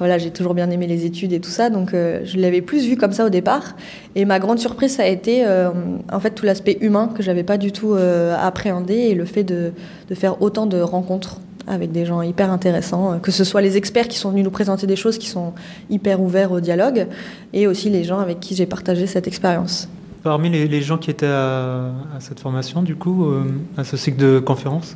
voilà, 0.00 0.16
j'ai 0.16 0.30
toujours 0.30 0.54
bien 0.54 0.70
aimé 0.70 0.86
les 0.86 1.04
études 1.04 1.34
et 1.34 1.40
tout 1.40 1.50
ça, 1.50 1.68
donc 1.68 1.92
euh, 1.92 2.22
je 2.24 2.38
l'avais 2.38 2.62
plus 2.62 2.86
vu 2.86 2.96
comme 2.96 3.12
ça 3.12 3.26
au 3.26 3.28
départ. 3.28 3.76
Et 4.14 4.24
ma 4.24 4.38
grande 4.38 4.58
surprise, 4.58 4.96
ça 4.96 5.02
a 5.02 5.06
été 5.06 5.44
euh, 5.46 5.68
en 6.10 6.20
fait 6.20 6.30
tout 6.30 6.46
l'aspect 6.46 6.78
humain 6.80 7.10
que 7.14 7.22
j'avais 7.22 7.42
pas 7.42 7.58
du 7.58 7.70
tout 7.70 7.92
euh, 7.92 8.34
appréhendé 8.40 8.94
et 8.94 9.14
le 9.14 9.26
fait 9.26 9.44
de, 9.44 9.72
de, 10.08 10.14
faire 10.14 10.40
autant 10.40 10.64
de 10.64 10.80
rencontres 10.80 11.38
avec 11.66 11.92
des 11.92 12.06
gens 12.06 12.22
hyper 12.22 12.50
intéressants, 12.50 13.18
que 13.20 13.30
ce 13.30 13.44
soit 13.44 13.60
les 13.60 13.76
experts 13.76 14.08
qui 14.08 14.16
sont 14.16 14.30
venus 14.30 14.42
nous 14.42 14.50
présenter 14.50 14.86
des 14.86 14.96
choses 14.96 15.18
qui 15.18 15.28
sont 15.28 15.52
hyper 15.90 16.22
ouverts 16.22 16.50
au 16.50 16.60
dialogue, 16.60 17.06
et 17.52 17.66
aussi 17.66 17.90
les 17.90 18.02
gens 18.02 18.20
avec 18.20 18.40
qui 18.40 18.54
j'ai 18.54 18.66
partagé 18.66 19.06
cette 19.06 19.28
expérience. 19.28 19.86
Parmi 20.22 20.50
les, 20.50 20.82
gens 20.82 20.98
qui 20.98 21.10
étaient 21.10 21.24
à, 21.24 21.92
cette 22.18 22.40
formation, 22.40 22.82
du 22.82 22.94
coup, 22.94 23.24
euh, 23.24 23.44
à 23.78 23.84
ce 23.84 23.96
cycle 23.96 24.18
de 24.18 24.38
conférences, 24.38 24.94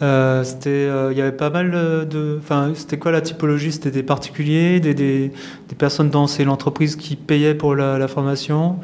euh, 0.00 0.44
c'était, 0.44 0.70
euh, 0.70 1.12
il 1.12 1.18
y 1.18 1.20
avait 1.20 1.30
pas 1.30 1.50
mal 1.50 1.70
de. 2.08 2.38
Enfin, 2.38 2.72
c'était 2.74 2.96
quoi 2.96 3.12
la 3.12 3.20
typologie? 3.20 3.70
C'était 3.70 3.90
des 3.90 4.02
particuliers, 4.02 4.80
des, 4.80 4.94
des, 4.94 5.30
personnes 5.76 6.08
dans 6.08 6.26
l'entreprise 6.46 6.96
qui 6.96 7.16
payaient 7.16 7.54
pour 7.54 7.74
la, 7.74 8.08
formation. 8.08 8.76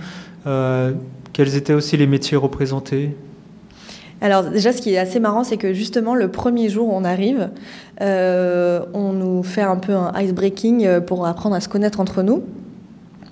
quels 0.45 1.57
étaient 1.57 1.73
aussi 1.73 1.97
les 1.97 2.07
métiers 2.07 2.37
représentés? 2.37 3.17
Alors 4.21 4.45
déjà, 4.45 4.75
ce 4.75 4.83
qui 4.83 4.93
est 4.93 4.99
assez 4.99 5.21
marrant, 5.21 5.43
c'est 5.43 5.57
que 5.57 5.73
justement 5.73 6.15
le 6.15 6.29
premier 6.29 6.69
jour 6.69 6.89
où 6.89 6.93
on 6.93 7.05
arrive, 7.05 7.49
on 8.01 9.13
nous 9.15 9.43
fait 9.43 9.63
un 9.63 9.77
peu 9.77 9.95
un 9.95 10.13
ice 10.21 10.35
breaking 10.35 11.01
pour 11.07 11.27
apprendre 11.27 11.55
à 11.55 11.61
se 11.61 11.69
connaître 11.71 11.99
entre 12.01 12.23
nous. 12.23 12.43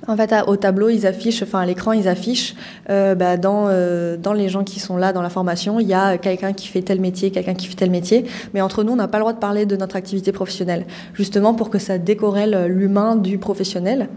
En 0.08 0.16
fait, 0.16 0.32
au 0.46 0.56
tableau, 0.56 0.88
ils 0.88 1.06
affichent, 1.06 1.42
enfin 1.42 1.60
à 1.60 1.66
l'écran, 1.66 1.92
ils 1.92 2.06
affichent 2.06 2.54
euh, 2.90 3.14
bah, 3.14 3.36
dans, 3.36 3.66
euh, 3.68 4.16
dans 4.16 4.32
les 4.32 4.48
gens 4.48 4.62
qui 4.62 4.78
sont 4.78 4.96
là 4.96 5.12
dans 5.12 5.22
la 5.22 5.30
formation, 5.30 5.80
il 5.80 5.88
y 5.88 5.94
a 5.94 6.16
quelqu'un 6.16 6.52
qui 6.52 6.68
fait 6.68 6.82
tel 6.82 7.00
métier, 7.00 7.30
quelqu'un 7.30 7.54
qui 7.54 7.66
fait 7.66 7.74
tel 7.74 7.90
métier. 7.90 8.24
Mais 8.54 8.60
entre 8.60 8.84
nous, 8.84 8.92
on 8.92 8.96
n'a 8.96 9.08
pas 9.08 9.18
le 9.18 9.22
droit 9.22 9.32
de 9.32 9.38
parler 9.38 9.66
de 9.66 9.76
notre 9.76 9.96
activité 9.96 10.30
professionnelle, 10.30 10.86
justement 11.14 11.54
pour 11.54 11.70
que 11.70 11.78
ça 11.78 11.98
décorrèle 11.98 12.66
l'humain 12.66 13.16
du 13.16 13.38
professionnel. 13.38 14.08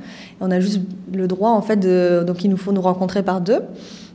on 0.42 0.52
a 0.52 0.60
juste 0.60 0.82
le 1.14 1.28
droit, 1.28 1.50
en 1.50 1.62
fait, 1.62 1.78
de, 1.78 2.24
donc 2.26 2.44
il 2.44 2.50
nous 2.50 2.58
faut 2.58 2.72
nous 2.72 2.82
rencontrer 2.82 3.24
par 3.24 3.42
deux. 3.42 3.62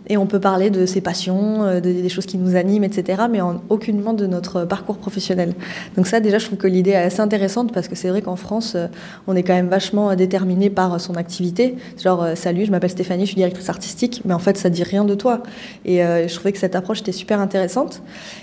Et 0.06 0.16
on 0.16 0.26
peut 0.26 0.40
parler 0.40 0.70
de 0.70 0.84
ses 0.84 1.00
passions, 1.00 1.64
euh, 1.64 1.80
des 1.80 2.08
choses 2.08 2.26
qui 2.26 2.37
nous 2.37 2.56
animent, 2.56 2.84
etc., 2.84 3.23
mais 3.30 3.40
en 3.40 3.62
aucunement 3.70 4.12
de 4.12 4.26
notre 4.26 4.64
parcours 4.64 4.99
professionnel. 4.99 5.54
Donc 5.96 6.06
ça, 6.06 6.20
déjà, 6.20 6.38
je 6.38 6.46
trouve 6.46 6.58
que 6.58 6.66
l'idée 6.66 6.90
est 6.90 6.96
assez 6.96 7.20
intéressante 7.20 7.73
parce 7.73 7.88
que 7.88 7.94
c'est 7.94 8.08
vrai 8.08 8.20
qu'en 8.20 8.37
France, 8.37 8.75
euh, 8.76 8.88
on 9.26 9.34
est 9.34 9.42
quand 9.42 9.54
même 9.54 9.68
vachement 9.68 10.14
déterminé 10.14 10.68
par 10.68 11.00
son 11.00 11.14
activité. 11.14 11.76
Genre, 12.02 12.23
euh, 12.23 12.34
salut, 12.34 12.66
je 12.66 12.70
m'appelle 12.70 12.90
Stéphanie, 12.90 13.23
je 13.23 13.28
suis 13.28 13.37
directrice 13.37 13.68
artistique, 13.70 14.23
mais 14.26 14.34
en 14.34 14.38
fait, 14.38 14.58
ça 14.58 14.68
dit 14.68 14.82
rien 14.82 15.04
de 15.04 15.14
toi. 15.14 15.42
Et 15.87 15.99
je 15.99 16.34
trouvais 16.34 16.52
que 16.52 16.58
cette 16.58 16.76
approche 16.76 17.00
était 17.00 17.12
super 17.12 17.40
intéressante. 17.40 18.02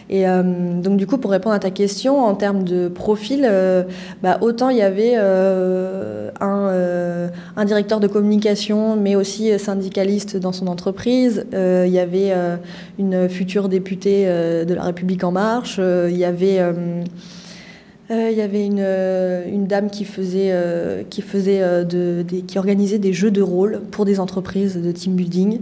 Et 0.10 0.26
donc, 0.26 0.98
du 0.98 1.08
coup, 1.08 1.18
pour 1.18 1.32
répondre 1.32 1.56
à 1.56 1.60
ta 1.60 1.72
question, 1.72 2.24
en 2.24 2.36
termes 2.36 2.64
de 2.64 2.88
profil, 2.88 3.50
bah, 4.22 4.38
autant 4.42 4.70
il 4.70 4.78
y 4.78 4.82
avait 4.82 5.16
un, 5.16 6.32
un 7.56 7.66
directeur 7.66 8.00
de 8.00 8.08
communication, 8.08 8.96
mais 8.96 9.16
aussi 9.16 9.58
syndicaliste 9.60 10.38
dans 10.38 10.52
son 10.52 10.68
entreprise. 10.68 11.46
Euh, 11.54 11.86
il 11.88 11.94
y 11.94 12.00
avait 12.00 12.32
euh, 12.32 12.58
une 12.98 13.28
future 13.30 13.70
députée 13.70 14.24
euh, 14.26 14.66
de 14.66 14.74
la 14.74 14.84
République 14.84 15.24
en 15.24 15.32
marche. 15.32 15.80
il 15.80 16.18
y 16.18 16.26
avait 16.26 16.58
une, 18.10 19.68
dame 19.68 19.90
qui 19.90 20.06
faisait, 20.06 20.54
qui 21.10 22.58
organisait 22.58 23.00
des 23.00 23.14
jeux 23.14 23.32
de 23.32 23.42
rôle 23.42 23.82
pour 23.92 24.06
des 24.06 24.20
entreprises 24.20 24.78
de 24.78 24.92
team 24.92 25.16
building. 25.16 25.60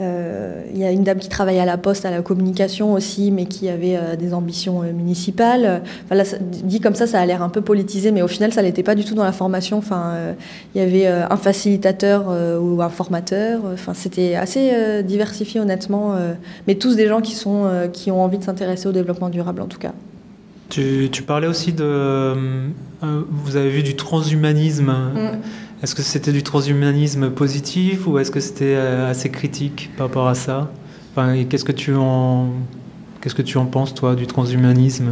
Euh, 0.00 0.64
il 0.72 0.78
y 0.78 0.84
a 0.84 0.90
une 0.90 1.04
dame 1.04 1.18
qui 1.18 1.28
travaille 1.28 1.60
à 1.60 1.64
la 1.64 1.76
poste, 1.76 2.04
à 2.04 2.10
la 2.10 2.20
communication 2.20 2.94
aussi, 2.94 3.30
mais 3.30 3.46
qui 3.46 3.68
avait 3.68 3.96
euh, 3.96 4.16
des 4.16 4.34
ambitions 4.34 4.82
euh, 4.82 4.92
municipales. 4.92 5.82
Enfin, 6.10 6.20
dit 6.64 6.80
comme 6.80 6.96
ça, 6.96 7.06
ça 7.06 7.20
a 7.20 7.26
l'air 7.26 7.42
un 7.42 7.48
peu 7.48 7.60
politisé, 7.60 8.10
mais 8.10 8.22
au 8.22 8.28
final, 8.28 8.52
ça 8.52 8.62
n'était 8.62 8.82
pas 8.82 8.96
du 8.96 9.04
tout 9.04 9.14
dans 9.14 9.24
la 9.24 9.32
formation. 9.32 9.78
Enfin, 9.78 10.14
il 10.74 10.80
y 10.80 10.84
avait 10.84 11.06
un 11.06 11.36
facilitateur 11.36 12.26
ou 12.60 12.82
un 12.82 12.88
formateur. 12.88 13.60
Enfin, 13.72 13.94
c'était 13.94 14.34
assez 14.34 15.02
diversifié, 15.04 15.60
honnêtement. 15.60 16.16
mais 16.66 16.74
tous 16.74 16.96
des 16.96 17.06
gens 17.06 17.20
qui, 17.20 17.34
sont, 17.34 17.88
qui 17.92 18.10
ont 18.10 18.22
envie 18.22 18.38
de 18.38 18.44
s'intéresser 18.44 18.88
au 18.88 18.92
développement 18.92 19.28
durable, 19.28 19.62
en 19.62 19.66
tout 19.66 19.78
cas. 19.78 19.92
Tu, 20.70 21.08
tu 21.12 21.22
parlais 21.22 21.46
aussi 21.46 21.72
de. 21.72 22.34
vous 23.02 23.56
avez 23.56 23.70
vu 23.70 23.82
du 23.82 23.96
transhumanisme. 23.96 24.90
Mm. 24.90 25.38
Est-ce 25.84 25.94
que 25.94 26.00
c'était 26.00 26.32
du 26.32 26.42
transhumanisme 26.42 27.28
positif 27.28 28.06
ou 28.06 28.18
est-ce 28.18 28.30
que 28.30 28.40
c'était 28.40 28.74
euh, 28.74 29.10
assez 29.10 29.28
critique 29.28 29.90
par 29.98 30.06
rapport 30.06 30.28
à 30.28 30.34
ça? 30.34 30.70
Enfin, 31.10 31.44
Qu'est-ce 31.44 31.66
que 31.66 31.72
tu 31.72 31.94
en 31.94 32.48
Qu'est-ce 33.20 33.34
que 33.34 33.42
tu 33.42 33.58
en 33.58 33.66
penses, 33.66 33.92
toi, 33.92 34.14
du 34.14 34.26
transhumanisme? 34.26 35.10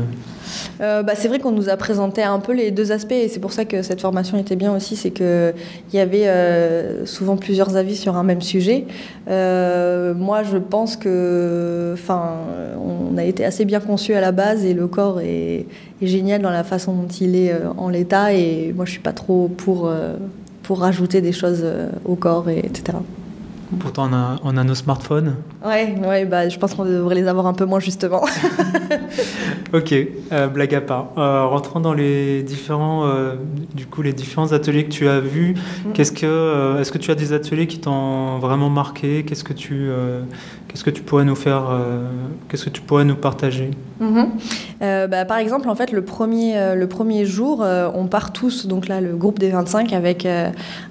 Euh, 0.80 1.02
bah, 1.02 1.12
C'est 1.14 1.28
vrai 1.28 1.40
qu'on 1.40 1.52
nous 1.52 1.68
a 1.68 1.76
présenté 1.76 2.22
un 2.22 2.38
peu 2.38 2.54
les 2.54 2.70
deux 2.70 2.90
aspects 2.90 3.12
et 3.12 3.28
c'est 3.28 3.38
pour 3.38 3.52
ça 3.52 3.66
que 3.66 3.82
cette 3.82 4.00
formation 4.00 4.38
était 4.38 4.56
bien 4.56 4.74
aussi, 4.74 4.96
c'est 4.96 5.10
qu'il 5.10 5.52
y 5.92 5.98
avait 5.98 6.26
euh, 6.26 7.04
souvent 7.04 7.36
plusieurs 7.36 7.76
avis 7.76 7.94
sur 7.94 8.16
un 8.16 8.22
même 8.22 8.40
sujet. 8.40 8.86
moi, 9.26 10.42
je 10.42 10.56
pense 10.56 10.96
que, 10.96 11.90
enfin, 11.92 12.36
on 12.80 13.18
a 13.18 13.24
été 13.24 13.44
assez 13.44 13.66
bien 13.66 13.80
conçu 13.80 14.14
à 14.14 14.22
la 14.22 14.32
base 14.32 14.64
et 14.64 14.72
le 14.72 14.86
corps 14.86 15.20
est, 15.20 15.66
est 16.00 16.06
génial 16.06 16.40
dans 16.40 16.50
la 16.50 16.64
façon 16.64 16.94
dont 16.94 17.08
il 17.08 17.36
est 17.36 17.52
en 17.76 17.90
l'état 17.90 18.32
et 18.32 18.72
moi, 18.74 18.86
je 18.86 18.92
suis 18.92 19.00
pas 19.00 19.12
trop 19.12 19.48
pour 19.48 19.90
pour 20.62 20.80
rajouter 20.80 21.20
des 21.20 21.32
choses 21.32 21.60
euh, 21.62 21.90
au 22.04 22.14
corps, 22.14 22.48
et, 22.48 22.58
etc. 22.58 22.98
Pourtant, 23.80 24.10
on 24.10 24.14
a, 24.14 24.36
on 24.44 24.56
a 24.58 24.64
nos 24.64 24.74
smartphones. 24.74 25.36
Ouais, 25.64 25.94
ouais 26.06 26.26
bah, 26.26 26.46
je 26.48 26.58
pense 26.58 26.74
qu'on 26.74 26.84
devrait 26.84 27.14
les 27.14 27.26
avoir 27.26 27.46
un 27.46 27.54
peu 27.54 27.64
moins, 27.64 27.80
justement. 27.80 28.22
ok, 29.72 29.94
euh, 30.30 30.46
blague 30.48 30.74
à 30.74 30.82
part. 30.82 31.12
Euh, 31.16 31.46
rentrons 31.46 31.80
dans 31.80 31.94
les 31.94 32.42
différents, 32.42 33.10
du 33.74 33.86
coup, 33.86 34.02
les 34.02 34.12
différents 34.12 34.52
ateliers 34.52 34.84
que 34.84 34.92
tu 34.92 35.08
as 35.08 35.20
vus. 35.20 35.54
Mm. 35.54 35.92
Qu'est-ce 35.94 36.12
que, 36.12 36.80
est-ce 36.80 36.92
que 36.92 36.98
tu 36.98 37.10
as 37.10 37.14
des 37.14 37.32
ateliers 37.32 37.66
qui 37.66 37.80
t'ont 37.80 38.38
vraiment 38.40 38.68
marqué? 38.68 39.24
Qu'est-ce 39.24 39.44
que 39.44 39.54
tu, 39.54 39.88
qu'est-ce 40.68 40.84
que 40.84 40.90
tu 40.90 41.02
pourrais 41.02 41.24
nous 41.24 41.36
faire 41.36 41.64
Qu'est-ce 42.50 42.66
que 42.66 42.70
tu 42.70 42.82
pourrais 42.82 43.06
nous 43.06 43.16
partager? 43.16 43.70
Mhm. 44.02 44.30
Euh, 44.82 45.06
bah, 45.06 45.24
par 45.24 45.38
exemple, 45.38 45.68
en 45.68 45.76
fait, 45.76 45.92
le 45.92 46.04
premier, 46.04 46.58
euh, 46.58 47.24
jour, 47.24 47.62
euh, 47.62 47.88
on 47.94 48.06
part 48.06 48.32
tous, 48.32 48.66
donc 48.66 48.88
là, 48.88 49.00
le 49.00 49.14
groupe 49.14 49.38
des 49.38 49.50
25, 49.50 49.92
avec 49.92 50.26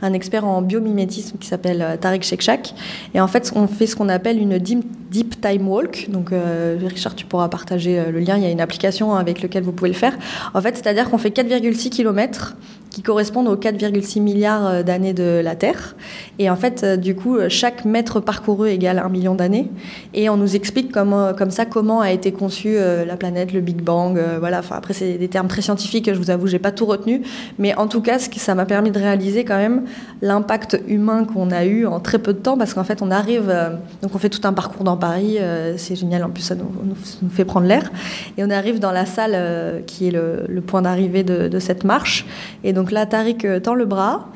un 0.01 0.13
expert 0.13 0.45
en 0.45 0.61
biomimétisme 0.61 1.37
qui 1.37 1.47
s'appelle 1.47 1.97
Tariq 1.99 2.23
Shekshak. 2.23 2.73
Et 3.13 3.19
en 3.19 3.27
fait, 3.27 3.51
on 3.55 3.67
fait 3.67 3.85
ce 3.85 3.95
qu'on 3.95 4.09
appelle 4.09 4.39
une 4.39 4.57
deep, 4.57 4.85
deep 5.09 5.41
time 5.41 5.67
walk. 5.67 6.07
Donc, 6.09 6.31
Richard, 6.79 7.15
tu 7.15 7.25
pourras 7.25 7.49
partager 7.49 8.01
le 8.11 8.19
lien. 8.19 8.37
Il 8.37 8.43
y 8.43 8.45
a 8.45 8.49
une 8.49 8.61
application 8.61 9.15
avec 9.15 9.41
laquelle 9.41 9.63
vous 9.63 9.73
pouvez 9.73 9.89
le 9.89 9.95
faire. 9.95 10.17
En 10.53 10.61
fait, 10.61 10.75
c'est-à-dire 10.77 11.09
qu'on 11.09 11.17
fait 11.17 11.29
4,6 11.29 11.89
km 11.89 12.55
qui 12.91 13.01
correspondent 13.01 13.47
aux 13.47 13.55
4,6 13.55 14.21
milliards 14.21 14.67
euh, 14.67 14.83
d'années 14.83 15.13
de 15.13 15.41
la 15.43 15.55
Terre. 15.55 15.95
Et 16.39 16.49
en 16.49 16.55
fait, 16.57 16.83
euh, 16.83 16.97
du 16.97 17.15
coup, 17.15 17.37
chaque 17.47 17.85
mètre 17.85 18.19
parcouru 18.19 18.69
égale 18.69 18.99
un 18.99 19.09
million 19.09 19.33
d'années. 19.33 19.71
Et 20.13 20.29
on 20.29 20.37
nous 20.37 20.55
explique 20.55 20.91
comment, 20.91 21.33
comme 21.33 21.51
ça 21.51 21.65
comment 21.65 22.01
a 22.01 22.11
été 22.11 22.33
conçue 22.33 22.75
euh, 22.75 23.05
la 23.05 23.15
planète, 23.15 23.53
le 23.53 23.61
Big 23.61 23.81
Bang. 23.81 24.19
voilà. 24.39 24.61
Après, 24.71 24.93
c'est 24.93 25.17
des 25.17 25.29
termes 25.29 25.47
très 25.47 25.61
scientifiques. 25.61 26.13
Je 26.13 26.19
vous 26.19 26.29
avoue, 26.29 26.47
j'ai 26.47 26.59
pas 26.59 26.71
tout 26.71 26.85
retenu. 26.85 27.21
Mais 27.57 27.73
en 27.75 27.87
tout 27.87 28.01
cas, 28.01 28.19
ça 28.19 28.55
m'a 28.55 28.65
permis 28.65 28.91
de 28.91 28.99
réaliser 28.99 29.45
quand 29.45 29.57
même 29.57 29.83
l'impact 30.21 30.79
humain 30.87 31.23
qu'on 31.23 31.49
a 31.51 31.65
eu 31.65 31.85
en 31.85 31.99
très 31.99 32.19
peu 32.19 32.33
de 32.33 32.39
temps, 32.39 32.57
parce 32.57 32.73
qu'en 32.73 32.83
fait, 32.83 33.01
on 33.01 33.09
arrive. 33.09 33.53
donc, 34.01 34.13
on 34.13 34.17
fait 34.17 34.29
tout 34.29 34.45
un 34.45 34.53
parcours 34.53 34.83
dans 34.83 34.97
Paris. 34.97 35.37
c'est 35.77 35.95
génial. 35.95 36.23
En 36.25 36.29
plus, 36.29 36.43
ça 36.43 36.55
nous, 36.55 37.29
fait 37.29 37.45
prendre 37.45 37.67
l'air. 37.67 37.89
Et 38.37 38.43
on 38.43 38.49
arrive 38.49 38.79
dans 38.79 38.91
la 38.91 39.05
salle 39.05 39.83
qui 39.85 40.07
est 40.07 40.11
le, 40.11 40.43
le 40.49 40.61
point 40.61 40.81
d'arrivée 40.81 41.23
de, 41.23 41.47
de, 41.47 41.59
cette 41.59 41.83
marche. 41.83 42.25
Et 42.63 42.73
donc, 42.73 42.80
donc 42.81 42.89
là, 42.89 43.05
Tariq 43.05 43.45
euh, 43.45 43.59
tend 43.59 43.75
le 43.75 43.85
bras 43.85 44.29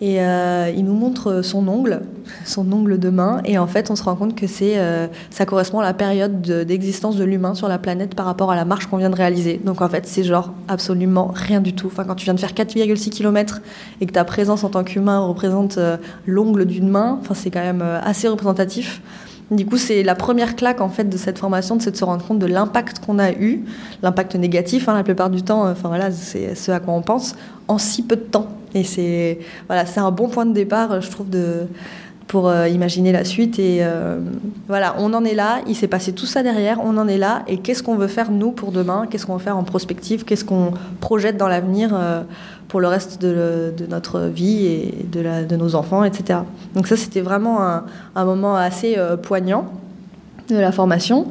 et 0.00 0.22
euh, 0.22 0.72
il 0.74 0.86
nous 0.86 0.94
montre 0.94 1.42
son 1.42 1.68
ongle, 1.68 2.00
son 2.46 2.72
ongle 2.72 2.98
de 2.98 3.10
main. 3.10 3.42
Et 3.44 3.58
en 3.58 3.66
fait, 3.66 3.90
on 3.90 3.94
se 3.94 4.02
rend 4.02 4.16
compte 4.16 4.34
que 4.34 4.46
euh, 4.62 5.06
ça 5.28 5.44
correspond 5.44 5.80
à 5.80 5.82
la 5.82 5.92
période 5.92 6.40
d'existence 6.40 7.16
de, 7.16 7.24
l'humain 7.24 7.54
sur 7.54 7.68
la 7.68 7.76
planète 7.76 8.14
par 8.14 8.24
rapport 8.24 8.50
à 8.50 8.56
la 8.56 8.64
marche 8.64 8.86
qu'on 8.86 8.96
vient 8.96 9.10
de 9.10 9.16
réaliser. 9.16 9.60
Donc 9.62 9.82
en 9.82 9.88
fait, 9.90 10.06
c'est 10.06 10.24
genre 10.24 10.54
absolument 10.66 11.30
rien 11.34 11.60
du 11.60 11.74
tout. 11.74 11.88
Enfin, 11.88 12.04
quand 12.04 12.14
tu 12.14 12.24
viens 12.24 12.32
de 12.32 12.40
faire 12.40 12.54
4,6 12.54 13.10
km 13.10 13.60
et 14.00 14.06
que 14.06 14.12
ta 14.12 14.24
présence 14.24 14.64
en 14.64 14.70
tant 14.70 14.82
qu'humain 14.82 15.18
représente 15.18 15.78
l'ongle 16.24 16.64
d'une 16.64 16.88
main, 16.88 17.18
enfin, 17.20 17.34
c'est 17.34 17.50
quand 17.50 17.60
même 17.60 17.82
assez 17.82 18.28
représentatif. 18.28 19.02
Du 19.50 19.66
coup, 19.66 19.78
c'est 19.78 20.02
la 20.04 20.14
première 20.14 20.54
claque 20.54 20.80
en 20.80 20.88
fait 20.88 21.04
de 21.04 21.16
cette 21.16 21.38
formation, 21.38 21.78
c'est 21.80 21.90
de 21.90 21.96
se 21.96 22.04
rendre 22.04 22.24
compte 22.24 22.38
de 22.38 22.46
l'impact 22.46 23.04
qu'on 23.04 23.18
a 23.18 23.32
eu, 23.32 23.64
l'impact 24.02 24.36
négatif, 24.36 24.88
hein, 24.88 24.94
la 24.94 25.02
plupart 25.02 25.28
du 25.28 25.42
temps. 25.42 25.68
Enfin 25.68 25.88
voilà, 25.88 26.12
c'est 26.12 26.54
ce 26.54 26.70
à 26.70 26.78
quoi 26.78 26.94
on 26.94 27.02
pense 27.02 27.34
en 27.66 27.78
si 27.78 28.02
peu 28.02 28.16
de 28.16 28.22
temps. 28.22 28.48
Et 28.74 28.84
c'est 28.84 29.40
voilà, 29.66 29.86
c'est 29.86 30.00
un 30.00 30.12
bon 30.12 30.28
point 30.28 30.46
de 30.46 30.52
départ, 30.52 31.00
je 31.00 31.10
trouve, 31.10 31.28
de 31.28 31.66
pour 32.30 32.48
euh, 32.48 32.68
imaginer 32.68 33.10
la 33.10 33.24
suite. 33.24 33.58
Et 33.58 33.78
euh, 33.80 34.20
voilà, 34.68 34.94
on 34.98 35.12
en 35.14 35.24
est 35.24 35.34
là. 35.34 35.62
Il 35.66 35.74
s'est 35.74 35.88
passé 35.88 36.12
tout 36.12 36.26
ça 36.26 36.44
derrière. 36.44 36.78
On 36.80 36.96
en 36.96 37.08
est 37.08 37.18
là. 37.18 37.42
Et 37.48 37.58
qu'est-ce 37.58 37.82
qu'on 37.82 37.96
veut 37.96 38.06
faire 38.06 38.30
nous 38.30 38.52
pour 38.52 38.70
demain? 38.70 39.08
Qu'est-ce 39.10 39.26
qu'on 39.26 39.36
veut 39.36 39.42
faire 39.42 39.56
en 39.56 39.64
prospective? 39.64 40.24
Qu'est-ce 40.24 40.44
qu'on 40.44 40.72
projette 41.00 41.36
dans 41.36 41.48
l'avenir 41.48 41.90
euh, 41.92 42.22
pour 42.70 42.80
le 42.80 42.88
reste 42.88 43.20
de, 43.20 43.74
notre 43.90 44.20
vie 44.20 44.66
et 44.66 45.06
de, 45.12 45.56
nos 45.56 45.74
enfants, 45.74 46.04
etc. 46.04 46.40
Donc 46.74 46.86
ça, 46.86 46.96
c'était 46.96 47.20
vraiment 47.20 47.60
un, 47.60 48.24
moment 48.24 48.56
assez 48.56 48.96
poignant 49.22 49.70
de 50.54 50.60
la 50.60 50.72
formation. 50.72 51.26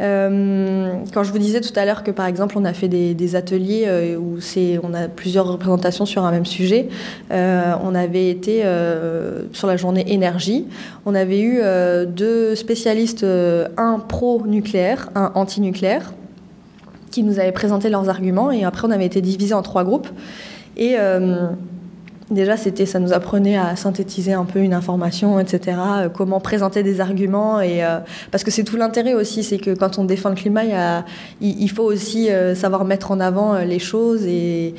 Euh, 0.00 0.92
quand 1.12 1.22
je 1.22 1.32
vous 1.32 1.38
disais 1.38 1.60
tout 1.60 1.72
à 1.76 1.84
l'heure 1.84 2.02
que 2.02 2.10
par 2.10 2.26
exemple 2.26 2.56
on 2.58 2.64
a 2.64 2.72
fait 2.72 2.88
des, 2.88 3.36
ateliers 3.36 3.84
euh, 3.86 4.16
où 4.16 4.38
on 4.82 4.94
a 4.94 5.08
plusieurs 5.08 5.46
représentations 5.46 6.06
sur 6.06 6.24
un 6.24 6.30
même 6.30 6.46
sujet, 6.46 6.88
euh, 7.30 7.72
on 7.82 7.94
avait 7.94 8.28
été 8.28 8.62
sur 9.52 9.66
la 9.66 9.76
journée 9.76 10.12
énergie, 10.12 10.66
on 11.06 11.14
avait 11.14 11.40
eu 11.40 11.60
deux 12.06 12.54
spécialistes, 12.54 13.24
un 13.76 13.98
pro 13.98 14.42
nucléaire, 14.46 15.10
un 15.14 15.32
anti 15.34 15.60
nucléaire, 15.60 16.12
qui 17.10 17.22
nous 17.22 17.38
avaient 17.38 17.52
présenté 17.52 17.90
leurs 17.90 18.08
arguments 18.08 18.50
et 18.50 18.64
après 18.64 18.86
on 18.86 18.90
avait 18.90 19.06
été 19.06 19.20
divisé 19.20 19.54
en 19.54 19.62
trois 19.62 19.84
groupes 19.84 20.08
et 20.80 20.96
Déjà, 22.30 22.56
c'était, 22.56 22.86
ça 22.86 23.00
nous 23.00 23.12
apprenait 23.12 23.56
à 23.56 23.74
synthétiser 23.74 24.32
un 24.32 24.44
peu 24.44 24.60
une 24.60 24.72
information, 24.72 25.40
etc. 25.40 25.78
Euh, 25.78 26.08
comment 26.08 26.38
présenter 26.38 26.84
des 26.84 27.00
arguments 27.00 27.60
et 27.60 27.84
euh, 27.84 27.98
parce 28.30 28.44
que 28.44 28.52
c'est 28.52 28.62
tout 28.62 28.76
l'intérêt 28.76 29.14
aussi, 29.14 29.42
c'est 29.42 29.58
que 29.58 29.74
quand 29.74 29.98
on 29.98 30.04
défend 30.04 30.28
le 30.28 30.36
climat, 30.36 31.02
il, 31.40 31.70
faut 31.70 31.82
aussi 31.82 32.30
euh, 32.30 32.54
savoir 32.54 32.84
mettre 32.84 33.10
en 33.10 33.18
avant 33.18 33.58
les 33.58 33.80
choses 33.80 34.24
et, 34.26 34.74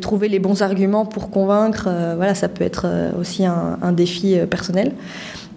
trouver 0.00 0.28
les 0.28 0.40
bons 0.40 0.62
arguments 0.62 1.06
pour 1.06 1.30
convaincre. 1.30 1.88
voilà, 2.16 2.34
ça 2.34 2.48
peut 2.48 2.64
être 2.64 2.86
aussi 3.18 3.44
un 3.44 3.92
défi 3.92 4.36
personnel. 4.50 4.92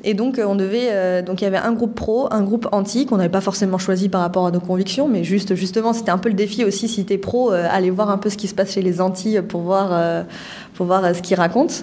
Et 0.04 0.14
donc, 0.14 0.42
on 0.44 0.56
devait. 0.56 1.24
donc, 1.24 1.42
il 1.42 1.44
y 1.44 1.48
avait 1.48 1.58
un 1.58 1.74
groupe 1.74 1.96
pro, 1.96 2.28
un 2.32 2.42
groupe 2.42 2.68
anti, 2.72 3.06
qu'on 3.06 3.18
n'avait 3.18 3.30
pas 3.30 3.42
forcément 3.42 3.78
choisi 3.78 4.10
par 4.10 4.22
rapport 4.22 4.48
à 4.48 4.52
nos 4.52 4.60
convictions, 4.60 5.08
mais 5.08 5.24
juste, 5.24 5.56
justement, 5.56 5.94
c'était 5.94 6.12
un 6.12 6.18
peu 6.18 6.30
le 6.30 6.36
défi 6.36 6.64
aussi, 6.66 6.88
si 6.88 7.06
tu 7.06 7.14
es 7.14 7.18
pro, 7.18 7.52
aller 7.52 7.90
voir 7.90 8.10
un 8.10 8.18
peu 8.18 8.30
ce 8.30 8.38
qui 8.38 8.48
se 8.48 8.56
passe 8.56 8.72
chez 8.72 8.82
les 8.82 9.02
anti 9.02 9.38
pour 9.48 9.62
voir 9.62 10.26
pour 10.74 10.86
voir 10.86 11.04
euh, 11.04 11.14
ce 11.14 11.22
qu'ils 11.22 11.38
racontent. 11.38 11.74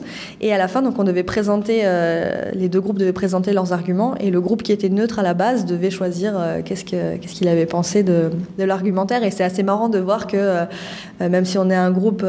Et 0.41 0.53
à 0.53 0.59
la 0.59 0.69
fin, 0.69 0.83
donc, 0.83 0.99
on 0.99 1.05
devait 1.05 1.23
présenter, 1.23 1.81
euh, 1.85 2.51
les 2.55 2.69
deux 2.69 2.81
groupes 2.81 2.99
devaient 2.99 3.13
présenter 3.13 3.53
leurs 3.53 3.73
arguments, 3.73 4.15
et 4.19 4.31
le 4.31 4.41
groupe 4.41 4.63
qui 4.63 4.73
était 4.73 4.89
neutre 4.89 5.19
à 5.19 5.23
la 5.23 5.35
base 5.35 5.67
devait 5.67 5.91
choisir 5.91 6.35
euh, 6.37 6.61
qu'est-ce 6.65 6.85
qu'il 6.85 7.49
avait 7.49 7.67
pensé 7.67 8.03
de, 8.03 8.31
l'argumentaire. 8.59 9.23
Et 9.25 9.31
c'est 9.31 9.45
assez 9.45 9.63
marrant 9.63 9.89
de 9.89 9.99
voir 9.99 10.27
que 10.27 10.67
même 11.21 11.45
si 11.45 11.59
on 11.59 11.71
est 11.71 11.75
un 11.75 11.91
groupe 11.91 12.25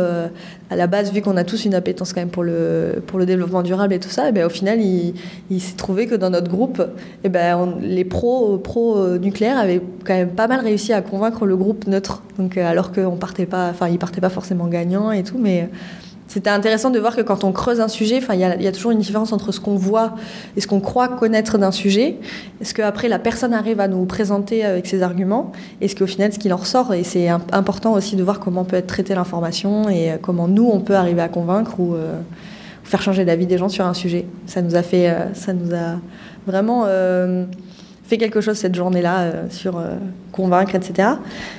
à 0.70 0.76
la 0.76 0.88
base, 0.88 1.12
vu 1.12 1.22
qu'on 1.22 1.38
a 1.38 1.44
tous 1.44 1.66
une 1.66 1.74
appétence 1.74 2.14
quand 2.14 2.22
même 2.22 2.30
pour 2.30 2.44
le, 2.44 3.02
pour 3.06 3.20
le 3.20 3.26
développement 3.26 3.62
durable 3.62 3.94
et 3.94 4.00
tout 4.00 4.10
ça, 4.10 4.30
et 4.30 4.32
ben, 4.32 4.46
au 4.46 4.50
final, 4.50 4.80
il, 4.80 5.62
s'est 5.62 5.76
trouvé 5.76 6.08
que 6.08 6.16
dans 6.16 6.30
notre 6.30 6.50
groupe, 6.50 6.82
et 7.24 7.30
ben, 7.30 7.76
les 7.82 8.06
pros, 8.06 8.58
pros 8.58 9.18
nucléaires 9.18 9.58
avaient 9.58 9.82
quand 10.06 10.14
même 10.14 10.30
pas 10.30 10.48
mal 10.48 10.62
réussi 10.62 10.94
à 10.94 11.02
convaincre 11.02 11.46
le 11.46 11.58
groupe 11.58 11.88
neutre. 11.88 12.24
Donc, 12.38 12.58
alors 12.58 12.92
qu'on 12.92 13.18
partait 13.18 13.46
pas, 13.46 13.70
enfin, 13.70 13.90
ils 13.90 14.00
partaient 14.00 14.22
pas 14.22 14.30
forcément 14.30 14.68
gagnants 14.68 15.12
et 15.12 15.24
tout, 15.24 15.38
mais 15.38 15.70
c'était 16.30 16.52
intéressant 16.52 16.92
de 16.92 17.00
voir 17.00 17.16
que 17.16 17.22
quand 17.22 17.44
on 17.44 17.52
creuse 17.52 17.82
un 17.82 17.88
sujet, 17.88 18.22
il 18.34 18.40
y, 18.40 18.68
a 18.68 18.72
toujours 18.72 18.92
une 18.92 19.00
différence 19.00 19.34
entre 19.34 19.52
ce 19.52 19.60
qu'on 19.60 19.76
voit 19.76 20.14
et 20.56 20.62
ce 20.62 20.68
qu'on 20.68 20.80
croit 20.80 21.08
connaître 21.08 21.58
d'un 21.58 21.72
sujet. 21.72 22.18
Est-ce 22.62 22.76
qu'après 22.76 23.10
la 23.10 23.18
personne 23.18 23.52
arrive 23.52 23.80
à 23.80 23.88
nous 23.88 24.06
présenter 24.06 24.64
avec 24.64 24.86
ses 24.86 25.02
arguments? 25.02 25.52
Est-ce 25.82 25.96
qu'au 25.96 26.06
final, 26.06 26.32
ce 26.32 26.38
qu'il 26.38 26.54
en 26.54 26.58
ressort? 26.58 26.94
Et 26.94 27.04
c'est 27.04 27.30
important 27.52 27.94
aussi 27.94 28.16
de 28.16 28.24
voir 28.24 28.40
comment 28.40 28.64
peut 28.64 28.76
être 28.76 28.86
traitée 28.86 29.16
l'information 29.16 29.90
et 29.90 30.12
euh, 30.12 30.18
comment 30.22 30.48
nous, 30.48 30.70
on 30.72 30.82
peut 30.82 30.96
arriver 30.96 31.22
à 31.22 31.30
convaincre 31.30 31.80
ou 31.80 31.96
euh, 31.96 32.20
faire 32.84 33.02
changer 33.02 33.26
d'avis 33.26 33.48
des 33.48 33.58
gens 33.58 33.70
sur 33.70 33.88
un 33.88 33.96
sujet. 33.96 34.28
Ça 34.46 34.62
nous 34.62 34.76
a 34.76 34.84
fait, 34.84 35.10
euh, 35.10 35.34
ça 35.34 35.54
nous 35.54 35.74
a 35.74 35.96
vraiment 36.46 36.86
fait 38.10 38.18
quelque 38.18 38.42
chose 38.42 38.58
cette 38.58 38.76
journée-là 38.76 39.20
euh, 39.20 39.50
sur 39.50 39.78
euh, 39.78 39.96
convaincre, 40.32 40.74
etc. 40.74 41.10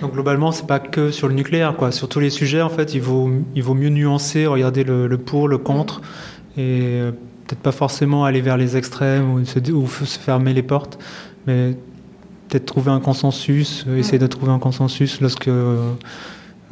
Donc 0.00 0.12
globalement, 0.12 0.50
c'est 0.50 0.66
pas 0.66 0.80
que 0.80 1.12
sur 1.12 1.28
le 1.28 1.34
nucléaire, 1.34 1.76
quoi. 1.76 1.92
Sur 1.92 2.08
tous 2.08 2.18
les 2.18 2.30
sujets, 2.30 2.60
en 2.60 2.68
fait, 2.68 2.92
il 2.92 3.00
vaut, 3.00 3.30
il 3.54 3.62
vaut 3.62 3.74
mieux 3.74 3.88
nuancer, 3.88 4.46
regarder 4.46 4.82
le, 4.82 5.16
pour, 5.16 5.46
le 5.46 5.58
contre, 5.58 6.02
et 6.56 6.80
euh, 7.00 7.12
peut-être 7.46 7.60
pas 7.60 7.72
forcément 7.72 8.24
aller 8.24 8.40
vers 8.40 8.56
les 8.56 8.76
extrêmes 8.76 9.32
ou 9.32 9.44
se, 9.44 9.58
ou 9.70 9.86
se 9.86 10.18
fermer 10.18 10.52
les 10.52 10.64
portes, 10.64 10.98
mais 11.46 11.76
peut-être 12.48 12.66
trouver 12.66 12.90
un 12.90 13.00
consensus, 13.00 13.86
essayer 13.96 14.18
de 14.18 14.26
trouver 14.26 14.50
un 14.50 14.58
consensus 14.58 15.20
lorsque 15.20 15.48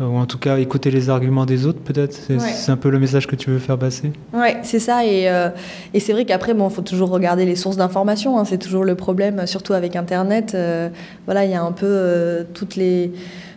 ou 0.01 0.17
en 0.17 0.27
tout 0.27 0.39
cas 0.39 0.59
écouter 0.59 0.91
les 0.91 1.11
arguments 1.11 1.47
des 1.47 1.67
autres 1.67 1.81
peut-être 1.81 2.13
c'est 2.15 2.71
un 2.71 2.77
peu 2.77 2.91
le 2.91 2.99
message 2.99 3.27
que 3.27 3.37
tu 3.37 3.51
veux 3.51 3.59
faire 3.59 3.79
passer. 3.79 4.13
Ouais 4.33 4.59
c'est 4.63 4.79
ça 4.79 5.05
et, 5.05 5.29
euh, 5.29 5.51
et 5.95 6.01
c'est 6.01 6.13
vrai 6.13 6.25
qu'après 6.25 6.55
bon 6.55 6.69
faut 6.71 6.83
toujours 6.83 7.11
regarder 7.11 7.45
les 7.45 7.57
sources 7.57 7.77
d'information 7.77 8.39
hein, 8.39 8.45
c'est 8.45 8.59
toujours 8.59 8.85
le 8.85 8.95
problème 8.95 9.47
surtout 9.47 9.73
avec 9.73 9.97
internet 9.97 10.53
euh, 10.55 10.89
voilà 11.27 11.45
il 11.45 11.51
y 11.51 11.55
a 11.55 11.63
un 11.63 11.73
peu 11.73 11.87
euh, 11.87 12.45
toutes 12.55 12.77
les 12.77 13.13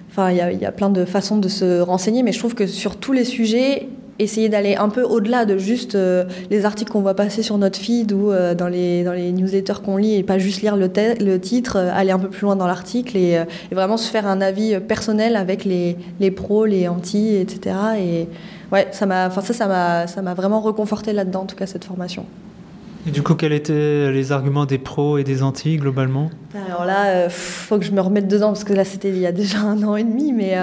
enfin 0.09 0.31
il 0.31 0.37
y, 0.37 0.61
y, 0.61 0.65
a 0.65 0.71
plein 0.71 0.89
de 0.89 1.05
façons 1.05 1.37
de 1.37 1.47
se 1.47 1.79
renseigner 1.79 2.23
mais 2.23 2.31
je 2.31 2.39
trouve 2.39 2.55
que 2.55 2.67
sur 2.67 2.97
tous 2.97 3.13
les 3.13 3.25
sujets 3.25 3.87
essayer 4.19 4.49
d'aller 4.49 4.75
un 4.75 4.89
peu 4.89 5.03
au-delà 5.03 5.45
de 5.45 5.57
juste 5.57 5.95
euh, 5.95 6.25
les 6.49 6.65
articles 6.65 6.91
qu'on 6.91 7.01
voit 7.01 7.15
passer 7.15 7.43
sur 7.43 7.57
notre 7.57 7.79
feed 7.79 8.11
ou 8.11 8.31
euh, 8.31 8.53
dans, 8.53 8.67
les, 8.67 9.03
dans 9.03 9.13
les 9.13 9.31
newsletters 9.31 9.81
qu'on 9.83 9.97
lit 9.97 10.15
et 10.15 10.23
pas 10.23 10.37
juste 10.37 10.61
lire 10.61 10.75
le, 10.75 10.89
le 11.19 11.39
titre, 11.39 11.77
euh, 11.77 11.89
aller 11.93 12.11
un 12.11 12.19
peu 12.19 12.29
plus 12.29 12.41
loin 12.41 12.55
dans 12.55 12.67
l'article 12.67 13.17
et, 13.17 13.41
vraiment 13.71 13.97
se 13.97 14.09
faire 14.09 14.27
un 14.27 14.41
avis 14.41 14.79
personnel 14.79 15.35
avec 15.35 15.65
les, 15.65 15.97
les 16.19 16.31
pros, 16.31 16.65
les 16.65 16.87
anti, 16.87 17.35
etc. 17.35 17.75
Et 17.99 18.27
ouais, 18.71 18.87
ça 18.91 19.05
m'a, 19.05 19.29
ça, 19.31 19.41
ça 19.41 20.07
ça 20.07 20.21
m'a 20.21 20.33
vraiment 20.33 20.61
reconforté 20.61 21.13
là-dedans, 21.13 21.41
en 21.41 21.45
tout 21.45 21.55
cas 21.55 21.65
cette 21.65 21.85
formation. 21.85 22.25
Et 23.07 23.11
du 23.11 23.23
coup, 23.23 23.35
quels 23.35 23.53
étaient 23.53 24.11
les 24.11 24.31
arguments 24.31 24.65
des 24.65 24.77
pros 24.77 25.17
et 25.17 25.23
des 25.23 25.41
anti 25.41 25.77
globalement? 25.77 26.29
Alors 26.67 26.85
là, 26.85 27.25
il 27.25 27.29
faut 27.31 27.79
que 27.79 27.85
je 27.85 27.91
me 27.91 28.01
remette 28.01 28.27
dedans 28.27 28.49
parce 28.49 28.63
que 28.63 28.73
là, 28.73 28.85
c'était 28.85 29.09
il 29.09 29.17
y 29.17 29.25
a 29.25 29.31
déjà 29.31 29.59
un 29.59 29.81
an 29.83 29.95
et 29.95 30.03
demi, 30.03 30.33
mais 30.33 30.55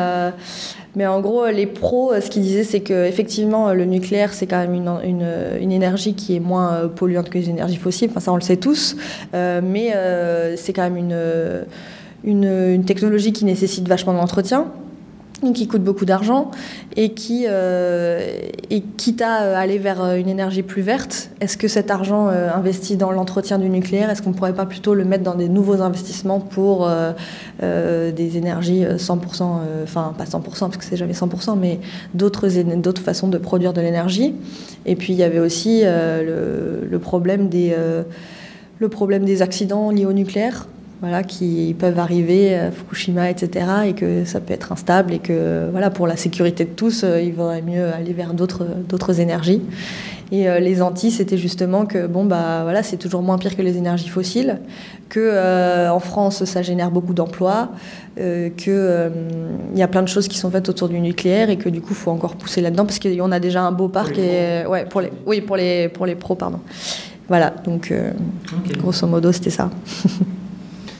mais 0.99 1.07
en 1.07 1.21
gros, 1.21 1.47
les 1.47 1.67
pros, 1.67 2.13
ce 2.21 2.29
qu'ils 2.29 2.43
disaient, 2.43 2.65
c'est 2.65 2.81
qu'effectivement, 2.81 3.73
le 3.73 3.85
nucléaire, 3.85 4.33
c'est 4.33 4.47
quand 4.47 4.59
même 4.59 4.75
une, 4.75 5.23
une, 5.61 5.71
énergie 5.71 6.15
qui 6.15 6.35
est 6.35 6.41
moins 6.41 6.73
euh, 6.73 6.89
polluante 6.89 7.31
que 7.31 7.39
les 7.39 7.51
énergies 7.51 7.77
fossiles. 7.77 8.09
Enfin, 8.11 8.19
ça, 8.19 8.33
on 8.33 8.35
le 8.35 8.41
sait 8.41 8.57
tous. 8.57 8.97
Euh, 9.33 9.61
mais 9.63 9.93
euh, 9.95 10.57
c'est 10.57 10.73
quand 10.73 10.83
même 10.83 10.97
une, 10.97 11.67
une, 12.25 12.85
technologie 12.85 13.33
qui 13.33 13.45
nécessite 13.45 13.87
vachement 13.87 14.15
d'entretien 14.15 14.67
qui 15.55 15.69
coûte 15.69 15.83
beaucoup 15.83 16.05
d'argent 16.05 16.51
et 16.97 17.11
qui, 17.15 17.47
euh, 17.49 18.21
et 18.71 18.81
quitte 18.81 19.23
à 19.23 19.43
euh, 19.43 19.57
aller 19.57 19.79
vers 19.79 20.03
euh, 20.03 20.17
une 20.17 20.29
énergie 20.29 20.63
plus 20.63 20.83
verte, 20.83 21.31
est-ce 21.41 21.57
que 21.57 21.69
cet 21.69 21.91
argent 21.91 22.29
investi 22.29 22.97
dans 22.97 23.13
l'entretien 23.13 23.59
du 23.59 23.69
nucléaire, 23.69 24.11
est-ce 24.11 24.23
qu'on 24.23 24.31
ne 24.31 24.35
pourrait 24.35 24.55
pas 24.55 24.67
plutôt 24.67 24.95
le 24.95 25.05
mettre 25.05 25.23
dans 25.23 25.35
des 25.35 25.49
nouveaux 25.49 25.81
investissements 25.81 26.41
pour 26.41 26.89
des 27.61 28.37
énergies 28.37 28.85
100%, 28.85 29.43
enfin 29.83 30.15
pas 30.17 30.25
100% 30.25 30.41
parce 30.43 30.77
que 30.77 30.85
c'est 30.85 30.97
jamais 30.97 31.13
100%, 31.13 31.57
mais 31.59 31.81
d'autres, 32.15 32.49
d'autres 32.77 33.03
façons 33.03 33.29
de 33.29 33.39
produire 33.39 33.73
de 33.73 33.81
l'énergie? 33.81 34.35
Et 34.87 34.97
puis 34.97 35.13
il 35.13 35.19
y 35.19 35.23
avait 35.23 35.39
aussi 35.39 35.83
le, 35.85 36.99
problème 36.99 37.49
des, 37.49 37.75
le 38.79 38.89
problème 38.89 39.25
des 39.25 39.43
accidents 39.43 39.91
liés 39.91 40.07
au 40.07 40.13
nucléaire 40.13 40.67
voilà, 41.01 41.23
qui 41.23 41.77
peuvent 41.79 41.99
arriver 41.99 42.57
à 42.57 42.73
Fukushima, 42.73 43.31
etc., 43.31 43.67
et 43.87 43.93
que 43.93 44.25
ça 44.25 44.41
peut 44.41 44.53
être 44.53 44.73
instable, 44.73 45.13
et 45.13 45.19
que 45.21 45.69
voilà, 45.71 45.91
pour 45.91 46.09
la 46.09 46.17
sécurité 46.17 46.65
de 46.65 46.71
tous, 46.71 47.05
euh, 47.05 47.21
il 47.21 47.33
vaudrait 47.33 47.63
mieux 47.63 47.93
aller 47.93 48.13
vers 48.13 48.35
d'autres, 48.35 49.21
énergies. 49.21 49.63
Et 50.31 50.49
euh, 50.49 50.59
les 50.59 50.83
anti, 50.83 51.11
c'était 51.11 51.39
justement 51.39 51.87
que 51.87 52.07
bon, 52.07 52.25
bah, 52.25 52.61
voilà, 52.65 52.83
c'est 52.83 52.97
toujours 52.97 53.23
moins 53.23 53.39
pire 53.39 53.57
que 53.57 53.63
les 53.63 53.77
énergies 53.77 54.09
fossiles, 54.09 54.59
que 55.09 55.21
euh, 55.21 55.91
en 55.91 56.01
France, 56.01 56.45
ça 56.45 56.63
génère 56.63 56.91
beaucoup 56.91 57.15
d'emplois, 57.15 57.71
euh, 58.19 58.51
qu'il 58.51 58.75
il 59.73 59.79
y 59.79 59.83
a 59.83 59.89
plein 59.89 60.03
de 60.03 60.09
choses 60.09 60.27
qui 60.27 60.37
sont 60.37 60.51
faites 60.51 60.69
autour 60.69 60.89
du 60.89 60.99
nucléaire, 61.01 61.49
et 61.49 61.57
que 61.57 61.69
du 61.69 61.81
coup, 61.81 61.91
il 61.93 61.97
faut 61.97 62.11
encore 62.11 62.35
pousser 62.35 62.61
là-dedans, 62.61 62.85
parce 62.85 62.99
qu'on 62.99 63.31
a 63.31 63.39
déjà 63.39 63.63
un 63.63 63.73
beau 63.73 63.89
parc, 63.89 64.19
et, 64.19 64.67
ouais, 64.67 64.85
pour 64.85 65.01
les, 65.01 65.13
oui, 65.27 65.41
pour 65.43 65.57
les, 65.57 65.89
pour 65.89 66.07
les 66.07 66.17
pros, 66.17 66.35
pardon. 66.35 66.59
Voilà, 67.29 67.51
donc 67.51 67.93
grosso 68.79 69.07
modo, 69.07 69.31
c'était 69.31 69.51
ça. 69.51 69.71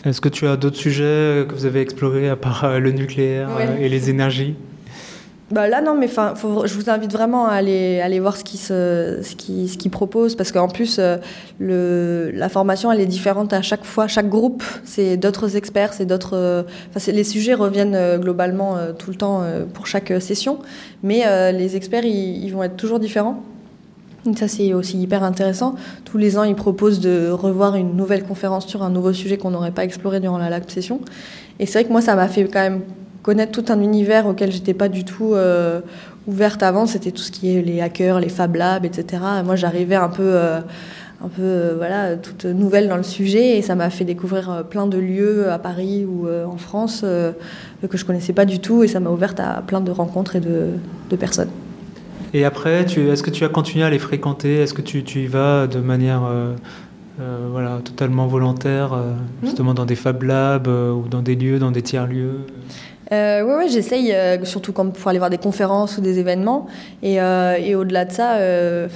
Est-ce 0.05 0.21
que 0.21 0.29
tu 0.29 0.47
as 0.47 0.57
d'autres 0.57 0.77
sujets 0.77 1.47
que 1.49 1.55
vous 1.55 1.67
avez 1.67 1.81
explorés 1.81 2.29
à 2.29 2.37
part 2.37 2.65
euh, 2.65 2.79
le 2.79 2.93
nucléaire 2.93 3.49
euh, 3.59 3.77
et 3.81 3.89
les 3.89 4.11
énergies? 4.11 4.55
Bah 5.51 5.67
là 5.67 5.81
non 5.81 5.97
mais 5.97 6.09
je 6.09 6.75
vous 6.75 6.91
invite 6.91 7.11
vraiment 7.11 7.47
à 7.47 7.53
aller 7.53 8.03
aller 8.03 8.21
voir 8.21 8.37
ce 8.37 8.45
qui 8.45 8.59
se 8.59 9.21
ce 9.23 9.35
qui 9.35 9.67
ce 9.69 9.79
qui 9.79 9.89
propose 9.89 10.35
parce 10.35 10.53
qu'en 10.53 10.69
plus 10.69 10.99
euh, 10.99 11.17
le 11.59 12.31
la 12.35 12.51
formation 12.51 12.93
elle 12.93 13.01
est 13.01 13.07
différente 13.07 13.55
à 13.55 13.63
chaque 13.63 13.85
fois. 13.85 14.09
Chaque 14.09 14.29
groupe 14.29 14.63
c'est 14.85 15.17
d'autres 15.17 15.57
experts 15.57 15.95
c'est 15.95 16.05
d'autres 16.05 16.67
enfin 16.95 17.13
les 17.13 17.25
sujets 17.25 17.55
reviennent 17.55 18.19
globalement 18.19 18.77
tout 18.99 19.11
le 19.11 19.17
temps 19.17 19.43
pour 19.73 19.87
chaque 19.87 20.13
session. 20.21 20.59
Mais 21.03 21.25
les 21.53 21.77
experts 21.77 22.05
ils 22.05 22.51
vont 22.51 22.63
être 22.63 22.77
toujours 22.77 23.01
différents 23.01 23.43
ça, 24.37 24.49
c'est 24.49 24.75
aussi 24.75 24.99
hyper 24.99 25.23
intéressant. 25.23 25.75
Tous 26.05 26.19
les 26.19 26.39
ans, 26.39 26.43
ils 26.43 26.55
proposent 26.55 27.01
de 27.01 27.31
revoir 27.31 27.77
une 27.77 27.97
nouvelle 27.97 28.25
conférence 28.25 28.67
sur 28.67 28.83
un 28.83 28.91
nouveau 28.91 29.13
sujet 29.13 29.39
qu'on 29.39 29.51
n'aurait 29.51 29.71
pas 29.71 29.85
exploré 29.85 30.21
durant 30.21 30.39
la 30.39 30.51
lab 30.51 30.69
session. 30.69 31.01
Et 31.59 31.67
c'est 31.67 31.81
vrai 31.81 31.85
que 31.85 31.93
moi, 31.93 32.01
ça 32.01 32.15
m'a 32.15 32.29
fait 32.29 32.45
quand 32.45 32.61
même 32.61 32.83
connaître 33.23 33.53
tout 33.53 33.73
un 33.73 33.81
univers 33.81 34.27
auquel 34.27 34.51
j'étais 34.53 34.75
pas 34.75 34.89
du 34.89 35.05
tout 35.05 35.35
euh, 35.35 35.81
ouverte 36.27 36.63
avant. 36.63 36.87
C'était 36.87 37.11
tout 37.11 37.23
ce 37.23 37.31
qui 37.31 37.57
est 37.57 37.63
les 37.63 37.81
hackers, 37.81 38.21
les 38.21 38.29
Fab 38.29 38.55
Labs, 38.55 38.85
etc. 38.85 39.23
moi, 39.45 39.57
j'arrivais 39.57 39.97
un 39.97 40.09
peu, 40.09 40.23
euh, 40.25 40.61
un 41.23 41.29
peu, 41.29 41.43
euh, 41.43 41.75
voilà, 41.77 42.17
toute 42.17 42.45
nouvelle 42.45 42.89
dans 42.89 42.97
le 42.97 43.03
sujet, 43.03 43.57
et 43.57 43.63
ça 43.63 43.75
m'a 43.75 43.91
fait 43.91 44.05
découvrir 44.05 44.65
plein 44.69 44.87
de 44.87 44.99
lieux 44.99 45.51
à 45.51 45.59
Paris 45.59 46.05
ou 46.05 46.27
en 46.29 46.57
France 46.57 47.03
que 47.03 47.97
je 47.97 48.05
connaissais 48.05 48.33
pas 48.33 48.45
du 48.45 48.61
tout, 48.61 48.83
et 48.83 48.89
ça 48.89 49.01
m'a 49.01 49.11
ouverte 49.11 49.41
à 49.41 49.63
plein 49.67 49.81
de 49.81 49.91
rencontres 49.91 50.37
et 50.37 50.41
de, 50.41 50.69
de 51.11 51.17
personnes. 51.17 51.51
Et 52.35 52.45
après, 52.45 52.83
est-ce 52.83 53.23
que 53.23 53.31
tu 53.31 53.45
as 53.45 53.49
continué 53.49 53.85
à 53.85 53.91
les 53.91 53.99
fréquenter? 53.99 54.57
Est-ce 54.57 54.75
que 54.75 54.83
tu, 54.83 55.03
tu, 55.05 55.21
y 55.21 55.27
vas 55.27 55.67
de 55.67 55.81
manière 55.81 56.25
euh, 56.25 56.55
euh, 57.21 57.49
voilà, 57.51 57.81
totalement 57.85 58.27
volontaire, 58.27 58.93
euh, 58.93 59.13
mmh. 59.15 59.47
justement 59.47 59.75
dans 59.75 59.87
des 59.87 59.97
Fab 59.97 60.23
Labs 60.23 60.69
ou 60.69 61.09
dans 61.09 61.23
des 61.23 61.37
lieux, 61.37 61.59
dans 61.59 61.71
des 61.71 61.83
tiers-lieux? 61.83 62.47
Euh, 63.13 63.43
ouais, 63.43 63.69
j'essaye, 63.69 64.13
euh, 64.13 64.45
surtout 64.45 64.73
quand 64.73 64.91
pour 64.91 65.09
aller 65.09 65.19
voir 65.19 65.31
des 65.31 65.39
conférences 65.39 65.97
ou 65.97 66.01
des 66.01 66.19
événements. 66.19 66.67
Et, 67.03 67.21
euh, 67.21 67.79
au-delà 67.79 68.05
de 68.05 68.13
ça, 68.13 68.37
euh, 68.37 68.89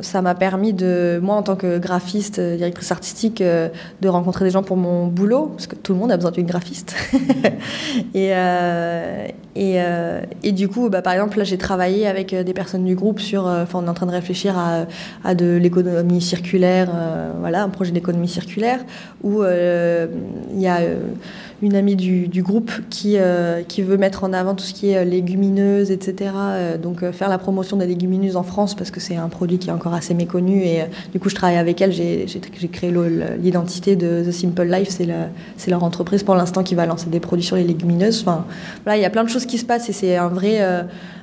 ça 0.00 0.22
m'a 0.22 0.34
permis 0.34 0.72
de, 0.72 1.20
moi 1.22 1.36
en 1.36 1.42
tant 1.42 1.56
que 1.56 1.78
graphiste, 1.78 2.40
directrice 2.40 2.90
artistique, 2.90 3.42
de 3.42 4.08
rencontrer 4.08 4.44
des 4.44 4.50
gens 4.50 4.62
pour 4.62 4.76
mon 4.76 5.06
boulot, 5.06 5.46
parce 5.48 5.66
que 5.66 5.76
tout 5.76 5.92
le 5.92 5.98
monde 5.98 6.12
a 6.12 6.16
besoin 6.16 6.30
d'une 6.30 6.46
graphiste. 6.46 6.94
et, 8.14 8.32
et, 9.56 9.78
et, 10.42 10.52
du 10.52 10.68
coup, 10.68 10.88
bah, 10.88 11.02
par 11.02 11.12
exemple, 11.12 11.38
là, 11.38 11.44
j'ai 11.44 11.58
travaillé 11.58 12.06
avec 12.06 12.34
des 12.34 12.54
personnes 12.54 12.84
du 12.84 12.94
groupe 12.94 13.20
sur, 13.20 13.44
enfin, 13.46 13.80
on 13.82 13.86
est 13.86 13.90
en 13.90 13.94
train 13.94 14.06
de 14.06 14.12
réfléchir 14.12 14.56
à, 14.56 14.86
à 15.24 15.34
de 15.34 15.56
l'économie 15.56 16.20
circulaire, 16.20 16.90
voilà, 17.40 17.62
un 17.62 17.68
projet 17.68 17.92
d'économie 17.92 18.28
circulaire, 18.28 18.80
où 19.22 19.42
il 19.42 20.60
y 20.60 20.68
a 20.68 20.80
une 21.62 21.74
amie 21.76 21.96
du, 21.96 22.28
du 22.28 22.42
groupe 22.42 22.70
qui, 22.88 23.16
euh, 23.16 23.62
qui 23.62 23.82
veut 23.82 23.96
mettre 23.96 24.24
en 24.24 24.32
avant 24.32 24.54
tout 24.54 24.64
ce 24.64 24.72
qui 24.72 24.90
est 24.90 24.98
euh, 24.98 25.04
légumineuses, 25.04 25.90
etc. 25.90 26.32
Euh, 26.34 26.78
donc 26.78 27.08
faire 27.10 27.28
la 27.28 27.38
promotion 27.38 27.76
des 27.76 27.86
légumineuses 27.86 28.36
en 28.36 28.42
France 28.42 28.74
parce 28.74 28.90
que 28.90 29.00
c'est 29.00 29.16
un 29.16 29.28
produit 29.28 29.58
qui 29.58 29.68
est 29.68 29.72
encore 29.72 29.94
assez 29.94 30.14
méconnu. 30.14 30.62
Et 30.62 30.84
du 31.12 31.20
coup, 31.20 31.28
je 31.28 31.34
travaille 31.34 31.58
avec 31.58 31.80
elle. 31.80 31.92
J'ai 31.92 32.26
créé 32.72 32.92
l'identité 33.38 33.96
de 33.96 34.24
The 34.24 34.32
Simple 34.32 34.64
Life. 34.64 34.88
C'est 35.56 35.70
leur 35.70 35.84
entreprise 35.84 36.22
pour 36.22 36.34
l'instant 36.34 36.62
qui 36.62 36.74
va 36.74 36.86
lancer 36.86 37.10
des 37.10 37.20
produits 37.20 37.44
sur 37.44 37.56
les 37.56 37.64
légumineuses. 37.64 38.20
Enfin, 38.22 38.46
voilà, 38.84 38.98
il 38.98 39.02
y 39.02 39.06
a 39.06 39.10
plein 39.10 39.24
de 39.24 39.28
choses 39.28 39.46
qui 39.46 39.58
se 39.58 39.64
passent 39.64 39.88
et 39.88 39.92
c'est 39.92 40.16
un 40.16 40.28
vrai 40.28 40.60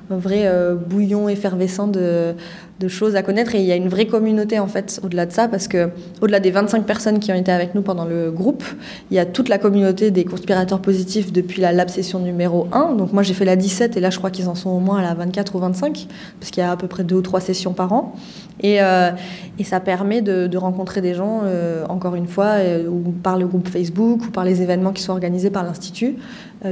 un 0.10 0.18
vrai 0.18 0.44
euh, 0.46 0.76
bouillon 0.76 1.28
effervescent 1.30 1.88
de, 1.88 2.34
de, 2.80 2.88
choses 2.88 3.16
à 3.16 3.24
connaître. 3.24 3.56
Et 3.56 3.60
il 3.60 3.66
y 3.66 3.72
a 3.72 3.76
une 3.76 3.90
vraie 3.90 4.08
communauté 4.08 4.60
en 4.60 4.68
fait 4.68 5.00
au-delà 5.04 5.26
de 5.26 5.32
ça, 5.32 5.48
parce 5.48 5.68
que 5.68 5.90
au-delà 6.22 6.40
des 6.40 6.52
25 6.52 6.86
personnes 6.86 7.20
qui 7.20 7.32
ont 7.32 7.36
été 7.36 7.52
avec 7.52 7.76
nous 7.76 7.82
pendant 7.82 8.06
le 8.06 8.32
groupe, 8.32 8.64
il 9.12 9.16
y 9.16 9.20
a 9.20 9.26
toute 9.26 9.50
la 9.50 9.58
communauté 9.58 10.12
des 10.12 10.26
conspirateurs 10.26 10.82
positifs 10.82 11.32
depuis 11.32 11.62
la 11.62 11.72
lab 11.72 11.90
session 11.90 12.20
numéro 12.20 12.68
1. 12.72 12.94
Donc 12.94 13.14
moi 13.14 13.24
j'ai 13.24 13.34
fait 13.34 13.46
la 13.46 13.56
17 13.56 13.98
et 13.98 14.00
là 14.00 14.10
je 14.10 14.18
crois 14.18 14.32
qu'ils 14.32 14.50
en 14.50 14.56
sont 14.56 14.70
au 14.70 14.80
moins 14.80 15.00
à 15.00 15.02
la 15.02 15.14
24 15.14 15.56
ou 15.56 15.60
25, 15.60 16.08
parce 16.40 16.52
qu'il 16.52 16.62
y 16.62 16.66
a 16.66 16.72
à 16.72 16.78
peu 16.78 16.88
près 16.88 17.04
deux 17.04 17.16
ou 17.16 17.22
trois 17.22 17.42
sessions 17.42 17.74
par 17.74 17.94
an. 17.94 18.16
Et, 18.62 18.82
euh, 18.82 19.12
et 19.60 19.64
ça 19.64 19.80
permet 19.80 20.22
de, 20.22 20.58
rencontrer 20.58 21.02
des 21.02 21.14
gens, 21.14 21.42
euh, 21.44 21.86
encore 21.88 22.16
une 22.16 22.28
fois, 22.28 22.56
euh, 22.58 22.88
ou 22.88 23.12
par 23.12 23.38
le 23.38 23.46
groupe 23.46 23.68
Facebook 23.68 24.26
ou 24.26 24.32
par 24.32 24.44
les 24.44 24.62
événements 24.62 24.92
qui 24.92 25.04
sont 25.04 25.12
organisés 25.12 25.52
par 25.52 25.64
l'Institut, 25.64 26.16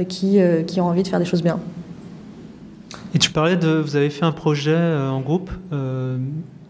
qui, 0.08 0.40
qui 0.66 0.80
ont 0.80 0.86
envie 0.86 1.04
de 1.04 1.08
faire 1.08 1.20
des 1.20 1.24
choses 1.24 1.42
bien. 1.42 1.60
Et 3.16 3.18
tu 3.18 3.30
parlais 3.30 3.56
de, 3.56 3.70
vous 3.70 3.96
avez 3.96 4.10
fait 4.10 4.26
un 4.26 4.32
projet 4.32 4.74
euh, 4.74 5.08
en 5.08 5.22
groupe. 5.22 5.50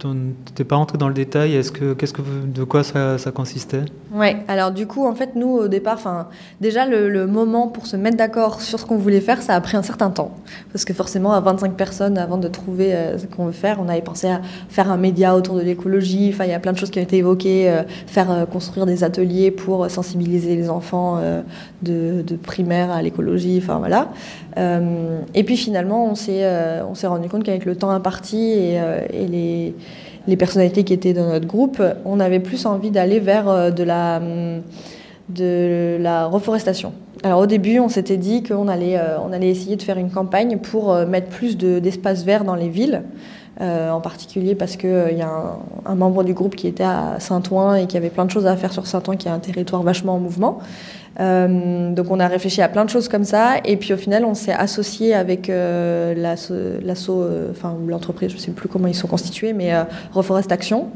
N'es 0.05 0.65
pas 0.65 0.77
rentré 0.77 0.99
dans 0.99 1.09
le 1.09 1.15
détail. 1.15 1.55
Est-ce 1.55 1.73
que, 1.73 1.95
qu'est-ce 1.95 2.13
que, 2.13 2.21
de 2.21 2.65
quoi 2.65 2.83
ça, 2.85 3.17
consistait? 3.35 3.85
Ouais. 4.13 4.37
Alors 4.47 4.71
du 4.71 4.87
coup, 4.87 5.07
en 5.07 5.15
fait, 5.15 5.31
nous 5.37 5.49
au 5.49 5.69
départ, 5.69 5.95
enfin, 5.95 6.29
déjà 6.61 6.87
le, 6.87 7.27
moment 7.27 7.69
pour 7.69 7.87
se 7.87 7.97
mettre 7.97 8.17
d'accord 8.17 8.61
sur 8.61 8.79
ce 8.79 8.85
qu'on 8.85 8.99
voulait 8.99 9.21
faire, 9.21 9.41
ça 9.43 9.55
a 9.55 9.61
pris 9.61 9.77
un 9.77 9.83
certain 9.83 10.11
temps, 10.11 10.33
parce 10.73 10.85
que 10.85 10.93
forcément, 10.93 11.33
à 11.33 11.41
25 11.41 11.75
personnes, 11.75 12.19
avant 12.19 12.37
de 12.37 12.49
trouver 12.49 12.95
euh, 12.95 13.19
ce 13.19 13.27
qu'on 13.27 13.47
veut 13.47 13.53
faire, 13.53 13.79
on 13.81 13.89
avait 13.89 14.03
pensé 14.03 14.29
à 14.29 14.43
faire 14.69 14.91
un 14.91 14.97
média 14.97 15.35
autour 15.35 15.57
de 15.57 15.63
l'écologie. 15.63 16.31
Enfin, 16.33 16.45
il 16.45 16.51
y 16.51 16.55
a 16.55 16.61
plein 16.61 16.73
de 16.73 16.79
choses 16.79 16.91
qui 16.91 16.99
ont 16.99 17.03
été 17.03 17.17
évoquées, 17.17 17.71
euh, 17.71 17.83
faire 18.07 18.31
euh, 18.31 18.45
construire 18.45 18.87
des 18.87 19.03
ateliers 19.03 19.51
pour 19.51 19.91
sensibiliser 19.91 20.57
les 20.57 20.69
enfants 20.69 21.21
de, 21.83 22.23
de, 22.23 22.37
primaire 22.37 22.91
à 22.91 23.03
l'écologie. 23.03 23.61
Enfin 23.63 23.79
voilà. 23.79 24.09
et 25.35 25.45
puis 25.45 25.57
finalement, 25.57 26.07
on 26.07 26.15
s'est 26.15 26.47
on 26.89 26.95
s'est 26.95 27.07
rendu 27.07 27.29
compte 27.29 27.45
qu'avec 27.45 27.65
le 27.65 27.77
temps 27.77 27.91
imparti 27.91 28.53
et, 28.53 28.81
et 29.13 29.27
les 29.27 29.75
les 30.27 30.37
personnalités 30.37 30.85
qui 30.85 30.93
étaient 30.93 31.13
dans 31.13 31.29
notre 31.29 31.47
groupe, 31.47 31.83
on 32.05 32.21
avait 32.21 32.41
plus 32.41 32.67
envie 32.67 32.91
d'aller 32.91 33.21
vers 33.21 33.73
de 33.73 33.83
la, 33.83 34.21
de 35.29 35.97
la 36.01 36.27
reforestation. 36.27 36.93
Alors 37.23 37.41
au 37.41 37.47
début, 37.47 37.79
on 37.79 37.89
s'était 37.89 38.17
dit 38.17 38.43
qu'on 38.43 38.69
allait, 38.69 39.01
on 39.27 39.33
allait 39.33 39.49
essayer 39.51 39.77
de 39.77 39.83
faire 39.83 39.99
une 39.99 40.11
campagne 40.11 40.59
pour 40.59 40.95
mettre 41.07 41.29
plus 41.29 41.57
d'espaces 41.57 42.21
de, 42.21 42.27
verts 42.27 42.45
dans 42.45 42.55
les 42.55 42.69
villes. 42.69 43.03
Euh, 43.63 43.91
en 43.91 44.03
particulier 44.03 44.55
parce 44.55 44.77
qu'il 44.77 44.91
euh, 44.91 45.11
y 45.13 45.23
a 45.23 45.29
un, 45.29 45.57
un, 45.87 45.95
membre 45.95 46.25
du 46.25 46.35
groupe 46.35 46.55
qui 46.57 46.67
était 46.67 46.85
à 46.85 47.17
Saint-Ouen 47.21 47.77
et 47.77 47.87
qui 47.87 47.97
avait 47.97 48.11
plein 48.11 48.27
de 48.27 48.31
choses 48.31 48.47
à 48.47 48.55
faire 48.55 48.71
sur 48.71 48.87
Saint-Ouen, 48.87 49.17
qui 49.17 49.29
est 49.29 49.31
un 49.31 49.39
territoire 49.39 49.83
vachement 49.83 50.17
en 50.17 50.19
mouvement. 50.19 50.59
Euh, 51.19 51.95
donc 51.95 52.11
on 52.11 52.21
a 52.21 52.29
réfléchi 52.29 52.61
à 52.61 52.69
plein 52.69 52.85
de 52.85 52.91
choses 52.91 53.09
comme 53.09 53.25
ça, 53.25 53.55
et 53.65 53.77
puis 53.77 53.95
au 53.95 53.97
final 53.97 54.25
on 54.25 54.35
s'est 54.35 54.53
associé 54.53 55.15
avec 55.15 55.49
euh, 55.49 56.15
euh, 56.51 57.51
enfin 57.51 57.77
l'entreprise, 57.87 58.31
je 58.31 58.37
ne 58.37 58.41
sais 58.41 58.51
plus 58.51 58.69
comment 58.69 58.89
ils 58.89 58.95
sont 58.95 59.09
constitués, 59.09 59.55
mais 59.55 59.73
euh, 59.73 59.85
Reforest 60.13 60.53
Action, 60.53 60.89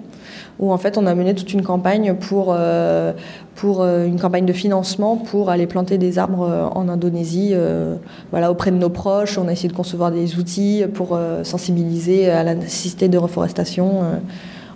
où 0.60 0.72
en 0.72 0.78
fait 0.78 0.96
on 0.98 1.06
a 1.06 1.14
mené 1.14 1.34
toute 1.34 1.52
une 1.52 1.62
campagne 1.62 2.14
pour, 2.14 2.54
euh, 2.56 3.12
pour 3.56 3.80
euh, 3.80 4.06
une 4.06 4.20
campagne 4.20 4.46
de 4.46 4.52
financement 4.52 5.16
pour 5.16 5.50
aller 5.50 5.66
planter 5.66 5.98
des 5.98 6.18
arbres 6.18 6.70
en 6.74 6.88
Indonésie, 6.88 7.50
euh, 7.52 7.96
voilà, 8.30 8.50
auprès 8.52 8.70
de 8.70 8.76
nos 8.76 8.90
proches. 8.90 9.38
On 9.38 9.48
a 9.48 9.52
essayé 9.52 9.70
de 9.70 9.74
concevoir 9.74 10.12
des 10.12 10.36
outils 10.36 10.84
pour 10.94 11.16
euh, 11.16 11.42
sensibiliser 11.44 12.30
à 12.30 12.44
la 12.44 12.54
nécessité 12.54 13.08
de 13.08 13.18
reforestation 13.18 14.02
euh, 14.02 14.16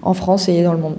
en 0.03 0.15
France 0.15 0.49
et 0.49 0.63
dans 0.63 0.73
le 0.73 0.81
monde. 0.81 0.97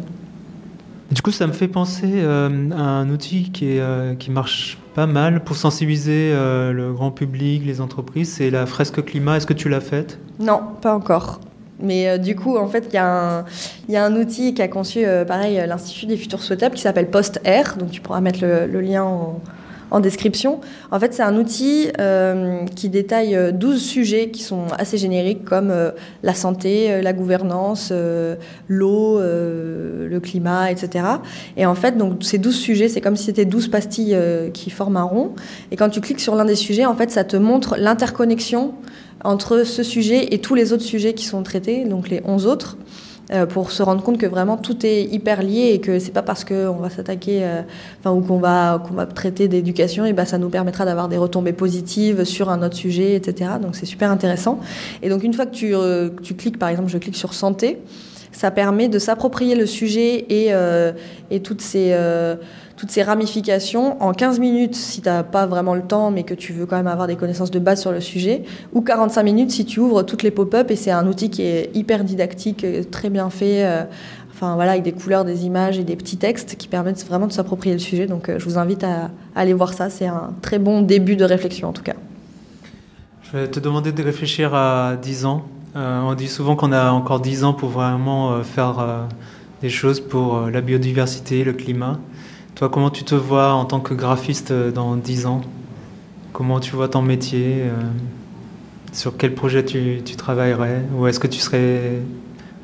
Du 1.12 1.22
coup, 1.22 1.32
ça 1.32 1.46
me 1.48 1.54
fait 1.54 1.68
penser 1.68 2.12
euh, 2.16 2.70
à 2.72 2.82
un 2.82 3.10
outil 3.10 3.52
qui, 3.52 3.74
est, 3.74 3.80
euh, 3.80 4.16
qui 4.16 4.32
marche 4.32 4.80
pas 4.96 5.06
mal 5.06 5.44
pour 5.44 5.56
sensibiliser 5.56 6.32
euh, 6.34 6.72
le 6.72 6.94
grand 6.94 7.12
public, 7.12 7.64
les 7.66 7.82
entreprises, 7.82 8.34
c'est 8.34 8.50
la 8.50 8.66
fresque 8.66 9.04
climat. 9.04 9.38
Est-ce 9.38 9.48
que 9.48 9.54
tu 9.54 9.70
l'as 9.70 9.82
faite? 9.82 10.20
Non, 10.40 10.62
pas 10.82 10.96
encore. 10.96 11.40
Mais 11.80 12.08
euh, 12.08 12.18
du 12.18 12.36
coup, 12.36 12.58
en 12.58 12.68
fait, 12.68 12.86
il 12.90 12.94
y, 12.94 12.98
a 12.98 14.06
un 14.06 14.16
outil 14.16 14.54
qu'a 14.54 14.68
conçu, 14.68 15.06
euh, 15.06 15.26
pareil, 15.26 15.62
l'Institut 15.68 16.06
des 16.06 16.18
futurs 16.18 16.42
souhaitables 16.42 16.76
qui 16.76 16.82
s'appelle 16.82 17.10
PostR. 17.10 17.78
Donc, 17.78 17.92
tu 17.92 18.02
pourras 18.02 18.22
mettre 18.22 18.40
le, 18.42 18.82
lien 18.82 19.04
en, 19.04 20.00
description. 20.02 20.60
En 20.92 21.00
fait, 21.00 21.14
c'est 21.14 21.24
un 21.24 21.38
outil 21.38 21.88
euh, 22.02 22.66
qui 22.76 22.90
détaille 22.90 23.54
12 23.54 23.82
sujets 23.82 24.30
qui 24.30 24.44
sont 24.44 24.66
assez 24.78 24.98
génériques, 24.98 25.46
comme 25.46 25.74
la 26.22 26.34
santé, 26.34 27.02
la 27.02 27.14
gouvernance, 27.14 27.94
l'eau, 28.68 29.20
le 29.22 30.20
climat, 30.22 30.70
etc. 30.70 31.06
Et 31.56 31.66
en 31.66 31.76
fait, 31.76 31.98
donc, 31.98 32.26
ces 32.26 32.40
12 32.40 32.54
sujets, 32.54 32.90
c'est 32.90 33.00
comme 33.00 33.16
si 33.16 33.24
c'était 33.24 33.46
12 33.46 33.70
pastilles 33.70 34.18
qui 34.54 34.70
forment 34.70 34.98
un 34.98 35.04
rond. 35.04 35.32
Et 35.72 35.78
quand 35.78 35.88
tu 35.88 36.02
cliques 36.02 36.20
sur 36.20 36.36
l'un 36.36 36.46
des 36.46 36.56
sujets, 36.56 36.86
en 36.86 36.96
fait, 36.96 37.10
ça 37.10 37.24
te 37.24 37.38
montre 37.38 37.78
l'interconnexion 37.78 38.74
entre 39.24 39.64
ce 39.64 39.84
sujet 39.84 40.34
et 40.34 40.40
tous 40.40 40.56
les 40.56 40.74
autres 40.74 40.84
sujets 40.84 41.14
qui 41.14 41.26
sont 41.26 41.44
traités, 41.44 41.86
donc 41.86 42.10
les 42.10 42.22
11 42.26 42.48
autres, 42.48 42.78
euh, 43.32 43.48
pour 43.48 43.72
se 43.72 43.82
rendre 43.82 44.04
compte 44.04 44.20
que 44.20 44.28
vraiment 44.28 44.56
tout 44.56 44.86
est 44.86 45.04
hyper 45.04 45.42
lié 45.42 45.72
et 45.74 45.82
que 45.82 45.98
c'est 45.98 46.12
pas 46.12 46.22
parce 46.22 46.44
qu'on 46.44 46.76
va 46.76 46.92
s'attaquer, 46.92 47.40
euh, 47.44 47.62
ou 48.06 48.22
qu'on 48.22 48.38
va, 48.38 48.84
qu'on 48.88 48.94
va 48.94 49.08
traiter 49.08 49.48
d'éducation, 49.48 50.06
et 50.06 50.14
ben 50.14 50.26
ça 50.26 50.38
nous 50.38 50.50
permettra 50.50 50.86
d'avoir 50.86 51.08
des 51.08 51.18
retombées 51.18 51.54
positives 51.54 52.24
sur 52.24 52.50
un 52.50 52.62
autre 52.62 52.76
sujet, 52.76 53.16
etc. 53.16 53.52
Donc 53.60 53.76
c'est 53.76 53.88
super 53.88 54.12
intéressant. 54.12 54.60
Et 55.02 55.10
donc 55.10 55.24
une 55.24 55.34
fois 55.34 55.48
que 55.48 55.56
tu, 55.56 55.74
euh, 55.74 56.10
tu 56.22 56.36
cliques, 56.36 56.60
par 56.60 56.70
exemple, 56.70 56.90
je 56.90 57.00
clique 57.00 57.16
sur 57.16 57.34
santé, 57.34 57.80
ça 58.36 58.52
permet 58.52 58.90
de 58.90 59.00
s'approprier 59.00 59.56
le 59.56 59.66
sujet 59.66 60.26
et, 60.30 60.48
euh, 60.54 60.92
et 61.32 61.40
toutes 61.40 61.62
ces 61.62 61.92
euh, 61.94 62.36
toutes 62.76 62.92
ces 62.92 63.04
ramifications 63.04 64.02
en 64.04 64.12
15 64.12 64.40
minutes 64.40 64.76
si 64.76 65.02
tu 65.02 65.08
n'as 65.08 65.24
pas 65.24 65.46
vraiment 65.46 65.74
le 65.74 65.84
temps 65.84 66.12
mais 66.12 66.24
que 66.24 66.34
tu 66.34 66.52
veux 66.52 66.66
quand 66.66 66.76
même 66.76 66.88
avoir 66.88 67.08
des 67.08 67.16
connaissances 67.16 67.52
de 67.52 67.60
base 67.60 67.80
sur 67.80 67.94
le 67.94 68.02
sujet, 68.02 68.44
ou 68.74 68.82
45 68.82 69.24
minutes 69.24 69.52
si 69.52 69.64
tu 69.64 69.80
ouvres 69.80 70.04
toutes 70.04 70.24
les 70.24 70.32
pop-up 70.32 70.70
et 70.70 70.76
c'est 70.76 70.92
un 70.92 71.08
outil 71.08 71.30
qui 71.30 71.44
est 71.44 71.72
hyper 71.74 72.04
didactique, 72.04 72.66
très 72.92 73.10
bien 73.10 73.30
fait, 73.30 73.66
euh, 73.66 73.84
enfin 74.34 74.56
voilà, 74.56 74.72
avec 74.72 74.84
des 74.84 74.92
couleurs, 74.92 75.24
des 75.24 75.46
images 75.46 75.80
et 75.80 75.86
des 75.86 75.96
petits 75.96 76.18
textes 76.18 76.58
qui 76.58 76.68
permettent 76.68 77.06
vraiment 77.06 77.28
de 77.28 77.32
s'approprier 77.32 77.74
le 77.74 77.80
sujet. 77.80 78.08
Donc 78.08 78.28
euh, 78.28 78.38
je 78.38 78.44
vous 78.44 78.58
invite 78.58 78.84
à 78.84 79.12
aller 79.36 79.54
voir 79.54 79.74
ça, 79.74 79.90
c'est 79.90 80.08
un 80.08 80.34
très 80.42 80.60
bon 80.60 80.82
début 80.82 81.16
de 81.16 81.24
réflexion 81.24 81.70
en 81.70 81.74
tout 81.74 81.84
cas. 81.84 81.96
Je 83.24 83.38
vais 83.38 83.48
te 83.48 83.62
demander 83.62 83.94
de 83.94 84.04
réfléchir 84.04 84.54
à 84.54 84.98
10 85.02 85.26
ans. 85.26 85.46
Euh, 85.76 86.02
on 86.02 86.14
dit 86.14 86.30
souvent 86.30 86.56
qu'on 86.56 86.72
a 86.72 86.92
encore 86.92 87.20
10 87.20 87.44
ans 87.44 87.54
pour 87.54 87.70
vraiment 87.70 88.32
euh, 88.32 88.44
faire 88.44 88.80
euh, 88.80 89.04
des 89.62 89.70
choses 89.70 90.00
pour 90.00 90.50
la 90.50 90.62
biodiversité, 90.62 91.44
le 91.44 91.52
climat. 91.52 92.00
Toi, 92.56 92.70
comment 92.70 92.90
tu 92.90 93.04
te 93.04 93.16
vois 93.16 93.52
en 93.52 93.66
tant 93.66 93.82
que 93.82 93.94
graphiste 93.94 94.54
dans 94.54 94.96
10 94.96 95.26
ans? 95.26 95.42
Comment 96.32 96.62
tu 96.62 96.76
vois 96.76 96.88
ton 96.88 97.02
métier 97.02 97.64
Sur 98.94 99.18
quel 99.18 99.34
projet 99.34 99.66
tu, 99.66 100.02
travaillerais? 100.18 100.84
Ou 100.96 101.08
est-ce 101.08 101.20
que 101.20 101.28
tu 101.28 101.40
serais 101.40 102.00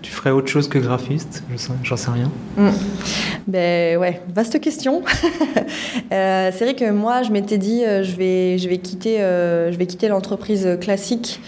tu 0.02 0.12
ferais 0.12 0.32
autre 0.32 0.48
chose 0.48 0.68
que 0.68 0.80
graphiste? 0.80 1.44
J'en 1.84 1.98
sais 1.98 2.12
rien. 2.12 2.32
Mmh. 2.58 2.70
Ben 3.48 3.98
ouais, 3.98 4.22
vaste 4.34 4.60
question. 4.60 5.02
euh, 6.12 6.52
c'est 6.54 6.64
vrai 6.64 6.76
que 6.76 6.92
moi, 6.92 7.24
je 7.24 7.32
m'étais 7.32 7.58
dit, 7.58 7.84
euh, 7.84 8.04
je 8.04 8.16
vais, 8.16 8.78
quitter, 8.78 9.22
euh, 9.22 9.72
je 9.72 9.78
vais 9.78 9.88
quitter 9.88 10.08
l'entreprise 10.08 10.78
classique, 10.80 11.42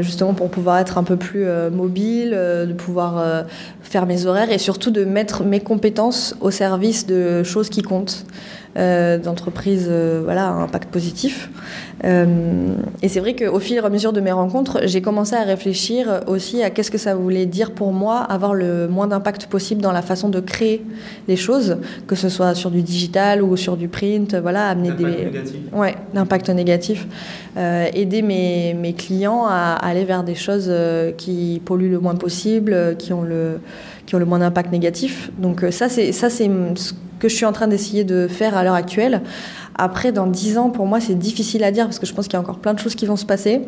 justement 0.00 0.34
pour 0.34 0.50
pouvoir 0.50 0.78
être 0.78 0.98
un 0.98 1.02
peu 1.02 1.16
plus 1.16 1.46
mobile, 1.70 2.30
de 2.30 2.72
pouvoir 2.74 3.46
faire 3.80 4.04
mes 4.04 4.26
horaires 4.26 4.52
et 4.52 4.58
surtout 4.58 4.90
de 4.90 5.04
mettre 5.04 5.44
mes 5.44 5.60
compétences 5.60 6.36
au 6.42 6.50
service 6.50 7.06
de 7.06 7.42
choses 7.42 7.70
qui 7.70 7.80
comptent. 7.80 8.26
Euh, 8.78 9.18
d'entreprises 9.18 9.88
euh, 9.90 10.22
voilà, 10.24 10.48
à 10.48 10.52
impact 10.52 10.90
positif. 10.90 11.50
Euh, 12.04 12.74
et 13.02 13.08
c'est 13.10 13.20
vrai 13.20 13.36
qu'au 13.36 13.60
fur 13.60 13.82
et 13.82 13.86
à 13.86 13.90
mesure 13.90 14.14
de 14.14 14.20
mes 14.22 14.32
rencontres, 14.32 14.80
j'ai 14.84 15.02
commencé 15.02 15.34
à 15.34 15.42
réfléchir 15.42 16.22
aussi 16.26 16.62
à 16.62 16.70
qu'est-ce 16.70 16.90
que 16.90 16.96
ça 16.96 17.14
voulait 17.14 17.44
dire 17.44 17.72
pour 17.72 17.92
moi 17.92 18.20
avoir 18.20 18.54
le 18.54 18.88
moins 18.88 19.06
d'impact 19.06 19.44
possible 19.48 19.82
dans 19.82 19.92
la 19.92 20.00
façon 20.00 20.30
de 20.30 20.40
créer 20.40 20.82
les 21.28 21.36
choses, 21.36 21.76
que 22.06 22.16
ce 22.16 22.30
soit 22.30 22.54
sur 22.54 22.70
du 22.70 22.80
digital 22.80 23.42
ou 23.42 23.58
sur 23.58 23.76
du 23.76 23.88
print, 23.88 24.36
voilà, 24.36 24.68
amener 24.68 24.92
des 24.92 25.04
négatif. 25.04 25.56
ouais, 25.74 25.94
d'impact 26.14 26.48
négatif, 26.48 27.06
euh, 27.58 27.88
aider 27.92 28.22
mes, 28.22 28.72
mes 28.72 28.94
clients 28.94 29.44
à 29.46 29.76
aller 29.82 30.04
vers 30.04 30.24
des 30.24 30.34
choses 30.34 30.72
qui 31.18 31.60
polluent 31.62 31.90
le 31.90 32.00
moins 32.00 32.14
possible, 32.14 32.96
qui 32.98 33.12
ont 33.12 33.22
le 33.22 33.58
ont 34.14 34.18
le 34.18 34.24
moins 34.24 34.38
d'impact 34.38 34.72
négatif. 34.72 35.30
Donc 35.38 35.64
ça 35.70 35.88
c'est 35.88 36.12
ça 36.12 36.30
c'est 36.30 36.50
ce 36.74 36.92
que 37.22 37.28
je 37.28 37.36
suis 37.36 37.46
en 37.46 37.52
train 37.52 37.68
d'essayer 37.68 38.04
de 38.04 38.26
faire 38.26 38.56
à 38.56 38.64
l'heure 38.64 38.74
actuelle. 38.74 39.22
Après, 39.76 40.12
dans 40.12 40.26
10 40.26 40.58
ans, 40.58 40.70
pour 40.70 40.86
moi, 40.86 41.00
c'est 41.00 41.14
difficile 41.14 41.62
à 41.64 41.70
dire 41.70 41.84
parce 41.84 41.98
que 41.98 42.06
je 42.06 42.12
pense 42.12 42.26
qu'il 42.26 42.34
y 42.34 42.36
a 42.36 42.40
encore 42.40 42.58
plein 42.58 42.74
de 42.74 42.78
choses 42.78 42.94
qui 42.94 43.06
vont 43.06 43.16
se 43.16 43.24
passer. 43.24 43.62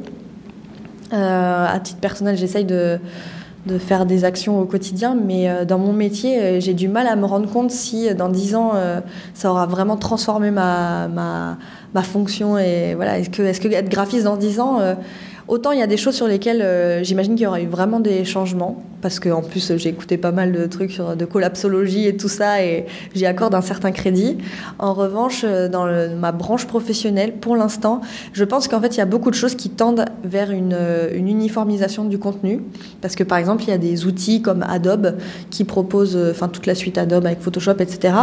Euh, 1.13 1.67
à 1.67 1.79
titre 1.81 2.01
personnel, 2.01 2.37
j'essaye 2.37 2.65
de, 2.65 2.99
de 3.67 3.79
faire 3.79 4.05
des 4.05 4.25
actions 4.25 4.61
au 4.61 4.65
quotidien, 4.67 5.15
mais 5.15 5.49
euh, 5.49 5.65
dans 5.65 5.79
mon 5.79 5.93
métier, 5.93 6.41
euh, 6.41 6.61
j'ai 6.61 6.75
du 6.75 6.89
mal 6.89 7.07
à 7.07 7.17
me 7.17 7.25
rendre 7.25 7.49
compte 7.49 7.71
si 7.71 8.13
dans 8.15 8.29
10 8.29 8.55
ans, 8.57 8.73
euh, 8.75 9.01
ça 9.33 9.51
aura 9.51 9.67
vraiment 9.67 9.97
transformé 9.97 10.51
ma, 10.51 11.09
ma, 11.09 11.57
ma 11.95 12.03
fonction. 12.03 12.59
Et 12.59 12.95
voilà, 12.95 13.19
est-ce 13.19 13.31
que, 13.31 13.43
est 13.43 13.53
-ce 13.53 13.61
que 13.61 13.73
être 13.73 13.89
graphiste 13.89 14.25
dans 14.25 14.37
10 14.37 14.61
ans, 14.61 14.81
autant 15.49 15.73
il 15.73 15.79
y 15.79 15.83
a 15.83 15.87
des 15.87 15.97
choses 15.97 16.15
sur 16.15 16.27
lesquelles 16.27 17.05
j'imagine 17.05 17.35
qu'il 17.35 17.45
y 17.45 17.47
aura 17.47 17.61
eu 17.61 17.67
vraiment 17.67 18.01
des 18.01 18.25
changements, 18.25 18.83
parce 19.03 19.21
qu'en 19.21 19.43
plus 19.43 19.77
j'ai 19.77 19.89
écouté 19.91 20.17
pas 20.17 20.33
mal 20.33 20.53
de 20.53 20.67
trucs 20.67 20.93
sur, 20.93 21.17
de 21.17 21.25
collapsologie 21.25 22.07
et 22.07 22.17
tout 22.17 22.29
ça, 22.29 22.63
et 22.63 22.87
j'y 23.15 23.27
accorde 23.27 23.55
un 23.55 23.61
certain 23.61 23.93
crédit. 23.93 24.39
En 24.79 24.95
revanche, 24.95 25.45
dans 25.45 25.87
ma 26.17 26.33
branche 26.33 26.67
professionnelle, 26.67 27.35
pour 27.35 27.57
l'instant, 27.57 28.01
je 28.33 28.45
pense 28.45 28.69
qu'en 28.69 28.81
fait 28.81 28.97
il 28.97 28.99
y 28.99 29.03
a 29.03 29.07
beaucoup 29.07 29.31
de 29.31 29.37
choses 29.37 29.55
qui 29.55 29.71
tendent 29.71 30.07
vers 30.25 30.51
une, 30.51 30.77
une 31.15 31.29
uniformisation 31.29 32.05
du 32.05 32.19
contenu, 32.19 32.63
parce 33.01 33.15
que 33.15 33.25
par 33.25 33.39
exemple 33.39 33.65
il 33.65 33.69
y 33.69 33.73
a 33.73 33.79
des 33.79 34.07
outils 34.07 34.41
comme 34.43 34.63
Adobe 34.63 35.17
qui 35.51 35.65
proposent, 35.65 36.19
enfin 36.31 36.49
toute 36.49 36.67
la 36.67 36.75
suite 36.75 36.99
Adobe 36.99 37.27
avec 37.27 37.41
Photoshop, 37.41 37.77
etc., 37.81 38.15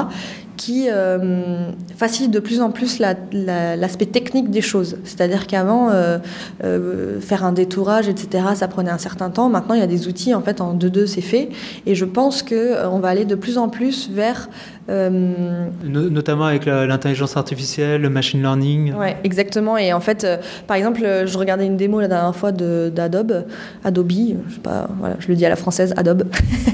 qui 0.62 0.90
euh, 0.92 1.72
facilite 1.98 2.30
de 2.30 2.40
plus 2.40 2.62
en 2.62 2.70
plus 2.70 3.00
l'aspect 3.00 4.06
technique 4.06 4.52
des 4.52 4.62
choses. 4.62 4.98
C'est-à-dire 5.06 5.48
qu'avant, 5.48 5.90
euh, 5.90 6.20
euh, 6.64 7.20
faire 7.20 7.44
un 7.44 7.52
détourage, 7.52 8.08
etc., 8.08 8.44
ça 8.54 8.68
prenait 8.68 8.92
un 8.92 9.00
certain 9.00 9.32
temps. 9.32 9.50
Maintenant, 9.50 9.74
il 9.74 9.80
y 9.80 9.84
a 9.84 9.88
des 9.88 10.08
outils, 10.08 10.36
en 10.36 10.42
fait, 10.42 10.62
en 10.62 10.76
2-2, 10.76 11.08
c'est 11.08 11.22
fait. 11.22 11.50
Et 11.88 11.96
je 11.96 12.06
pense 12.06 12.44
qu'on 12.44 13.00
va 13.00 13.08
aller 13.10 13.26
de 13.26 13.34
plus 13.34 13.58
en 13.58 13.70
plus 13.70 14.10
vers... 14.12 14.50
Notamment 14.90 16.44
avec 16.44 16.66
l'intelligence 16.66 17.38
artificielle, 17.38 18.02
le 18.02 18.10
machine 18.10 18.42
learning. 18.42 18.94
Oui, 19.00 19.08
exactement. 19.24 19.78
Et 19.78 19.94
en 19.94 20.02
fait, 20.02 20.28
par 20.68 20.76
exemple, 20.76 21.00
je 21.26 21.38
regardais 21.38 21.66
une 21.66 21.78
démo 21.78 22.02
la 22.02 22.10
dernière 22.10 22.36
fois 22.36 22.52
d'Adobe, 22.52 23.46
Adobe, 23.86 24.12
je 24.12 24.54
sais 24.54 24.60
pas, 24.62 24.90
voilà, 25.00 25.16
je 25.20 25.30
le 25.30 25.36
dis 25.36 25.46
à 25.46 25.50
la 25.50 25.56
française, 25.56 25.94
Adobe. 25.96 26.24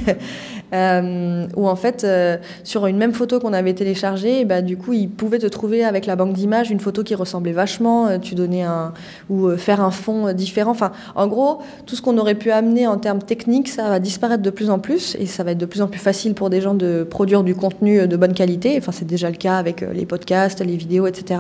Euh, 0.74 1.48
où 1.56 1.68
en 1.68 1.76
fait, 1.78 2.04
euh, 2.04 2.38
sur 2.64 2.88
une 2.88 2.98
même 2.98 3.14
photo 3.14 3.40
qu'on 3.40 3.54
avait 3.54 3.74
téléchargée, 3.74 4.44
bah, 4.44 4.62
du 4.62 4.76
coup, 4.78 4.94
ils 4.94 5.10
pouvaient 5.10 5.40
te 5.40 5.48
trouver 5.48 5.86
avec 5.86 6.06
la 6.06 6.16
banque 6.18 6.34
d'images 6.34 6.72
une 6.72 6.80
photo 6.82 7.04
qui 7.04 7.16
ressemblait 7.16 7.54
vachement, 7.54 8.08
euh, 8.08 8.18
tu 8.18 8.36
donnais 8.36 8.64
un 8.64 8.94
ou 9.30 9.50
faire 9.52 9.82
un 9.82 9.92
fond 9.92 10.34
différent. 10.34 10.72
Enfin, 10.72 10.92
en 11.16 11.28
gros, 11.28 11.60
tout 11.86 11.96
ce 11.96 12.02
qu'on 12.02 12.18
aurait 12.18 12.36
pu 12.36 12.52
amener 12.52 12.86
en 12.86 12.98
termes 12.98 13.22
techniques, 13.22 13.70
ça 13.70 13.88
va 13.90 14.00
disparaître 14.00 14.44
de 14.44 14.50
plus 14.50 14.70
en 14.70 14.80
plus 14.80 15.16
et 15.20 15.26
ça 15.26 15.44
va 15.44 15.52
être 15.52 15.58
de 15.58 15.66
plus 15.66 15.82
en 15.82 15.88
plus 15.88 16.00
facile 16.00 16.34
pour 16.34 16.50
des 16.50 16.60
gens 16.60 16.74
de 16.74 17.08
produire 17.10 17.44
du 17.44 17.56
contenu 17.56 18.06
de 18.08 18.18
bonne 18.18 18.34
qualité. 18.34 18.76
Enfin, 18.78 18.92
c'est 18.92 19.08
déjà 19.08 19.30
le 19.30 19.38
cas 19.38 19.58
avec 19.58 19.82
les 19.94 20.06
podcasts, 20.06 20.60
les 20.60 20.76
vidéos, 20.76 21.08
etc. 21.08 21.40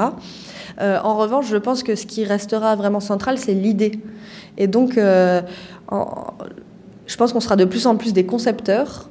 en 0.79 1.17
revanche, 1.17 1.47
je 1.49 1.57
pense 1.57 1.83
que 1.83 1.95
ce 1.95 2.05
qui 2.05 2.23
restera 2.23 2.75
vraiment 2.75 2.99
central, 2.99 3.37
c'est 3.37 3.53
l'idée. 3.53 3.99
Et 4.57 4.67
donc, 4.67 4.93
je 4.95 5.41
pense 7.17 7.33
qu'on 7.33 7.39
sera 7.39 7.55
de 7.55 7.65
plus 7.65 7.87
en 7.87 7.95
plus 7.95 8.13
des 8.13 8.25
concepteurs 8.25 9.09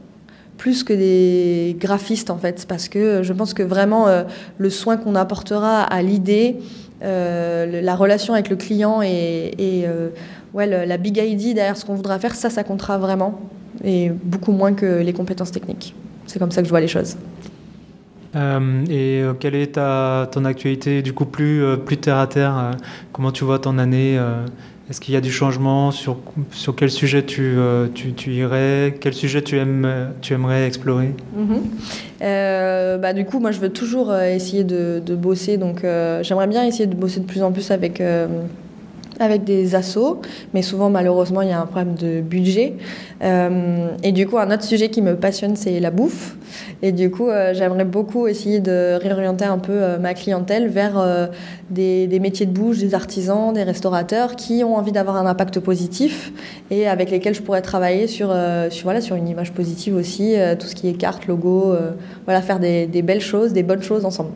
plus 0.56 0.84
que 0.84 0.92
des 0.92 1.76
graphistes 1.78 2.30
en 2.30 2.38
fait, 2.38 2.66
parce 2.68 2.88
que 2.88 3.22
je 3.22 3.32
pense 3.32 3.54
que 3.54 3.62
vraiment 3.62 4.08
euh, 4.08 4.24
le 4.58 4.70
soin 4.70 4.96
qu'on 4.96 5.14
apportera 5.14 5.82
à 5.82 6.02
l'idée, 6.02 6.56
euh, 7.02 7.82
la 7.82 7.94
relation 7.94 8.34
avec 8.34 8.48
le 8.48 8.56
client 8.56 9.02
et, 9.02 9.52
euh, 9.60 10.08
ouais, 10.54 10.66
la 10.66 10.96
big 10.96 11.18
idea 11.18 11.54
derrière 11.54 11.76
ce 11.76 11.84
qu'on 11.84 11.94
voudra 11.94 12.18
faire, 12.18 12.34
ça, 12.34 12.50
ça 12.50 12.64
comptera 12.64 12.98
vraiment, 12.98 13.40
et 13.84 14.10
beaucoup 14.10 14.52
moins 14.52 14.72
que 14.72 15.02
les 15.02 15.12
compétences 15.12 15.52
techniques. 15.52 15.94
C'est 16.26 16.38
comme 16.38 16.50
ça 16.50 16.62
que 16.62 16.66
je 16.66 16.70
vois 16.70 16.80
les 16.80 16.88
choses. 16.88 17.16
et 18.90 19.22
quelle 19.40 19.54
est 19.54 19.74
ta, 19.74 20.28
ton 20.30 20.44
actualité 20.44 21.02
du 21.02 21.12
coup 21.12 21.24
plus, 21.24 21.62
plus 21.84 21.96
terre 21.96 22.18
à 22.18 22.26
terre 22.26 22.70
Comment 23.12 23.32
tu 23.32 23.44
vois 23.44 23.58
ton 23.58 23.78
année 23.78 24.18
est-ce 24.88 25.00
qu'il 25.00 25.14
y 25.14 25.16
a 25.16 25.20
du 25.20 25.32
changement 25.32 25.90
sur, 25.90 26.18
quel 26.76 26.90
sujet 26.90 27.24
tu, 27.24 27.42
euh, 27.42 27.88
tu, 27.92 28.30
irais? 28.30 28.94
Quel 29.00 29.14
sujet 29.14 29.42
tu, 29.42 29.58
aimes, 29.58 30.12
tu 30.20 30.32
aimerais 30.32 30.66
explorer? 30.66 31.12
Mhm. 31.36 31.62
euh, 32.22 32.96
bah, 32.96 33.12
Du 33.12 33.24
coup, 33.24 33.40
moi, 33.40 33.50
je 33.50 33.58
veux 33.58 33.70
toujours 33.70 34.10
euh, 34.12 34.24
essayer 34.26 34.62
de 34.62 35.14
bosser. 35.16 35.56
Donc, 35.56 35.80
j'aimerais 36.22 36.46
bien 36.46 36.64
essayer 36.64 36.86
de 36.86 36.94
bosser 36.94 37.20
de 37.20 37.26
plus 37.26 37.42
en 37.42 37.50
plus 37.50 37.70
avec 37.72 38.00
avec 39.20 39.44
des 39.44 39.74
assos, 39.74 40.20
mais 40.54 40.62
souvent 40.62 40.90
malheureusement 40.90 41.42
il 41.42 41.48
y 41.48 41.52
a 41.52 41.60
un 41.60 41.66
problème 41.66 41.94
de 41.94 42.20
budget. 42.20 42.74
Euh, 43.22 43.88
et 44.02 44.12
du 44.12 44.26
coup, 44.26 44.38
un 44.38 44.50
autre 44.50 44.64
sujet 44.64 44.88
qui 44.88 45.02
me 45.02 45.16
passionne, 45.16 45.56
c'est 45.56 45.80
la 45.80 45.90
bouffe. 45.90 46.36
Et 46.82 46.92
du 46.92 47.10
coup, 47.10 47.28
euh, 47.28 47.54
j'aimerais 47.54 47.84
beaucoup 47.84 48.26
essayer 48.26 48.60
de 48.60 48.98
réorienter 49.00 49.44
un 49.44 49.58
peu 49.58 49.72
euh, 49.72 49.98
ma 49.98 50.14
clientèle 50.14 50.68
vers 50.68 51.28
des, 51.70 52.18
métiers 52.20 52.46
de 52.46 52.52
bouche, 52.52 52.78
des 52.78 52.94
artisans, 52.94 53.52
des 53.52 53.62
restaurateurs 53.62 54.36
qui 54.36 54.62
ont 54.64 54.76
envie 54.76 54.92
d'avoir 54.92 55.16
un 55.16 55.26
impact 55.26 55.60
positif 55.60 56.32
et 56.70 56.88
avec 56.88 57.10
lesquels 57.10 57.34
je 57.34 57.42
pourrais 57.42 57.62
travailler 57.62 58.06
sur, 58.06 58.34
sur, 58.70 58.84
voilà, 58.84 59.00
sur 59.00 59.16
une 59.16 59.28
image 59.28 59.52
positive 59.52 59.94
aussi, 59.94 60.34
tout 60.58 60.66
ce 60.66 60.74
qui 60.74 60.88
est 60.88 60.94
carte, 60.94 61.26
logo, 61.26 61.74
voilà, 62.24 62.42
faire 62.42 62.58
des 62.58 63.02
belles 63.02 63.20
choses, 63.20 63.52
des 63.52 63.62
bonnes 63.62 63.82
choses 63.82 64.04
ensemble. 64.04 64.30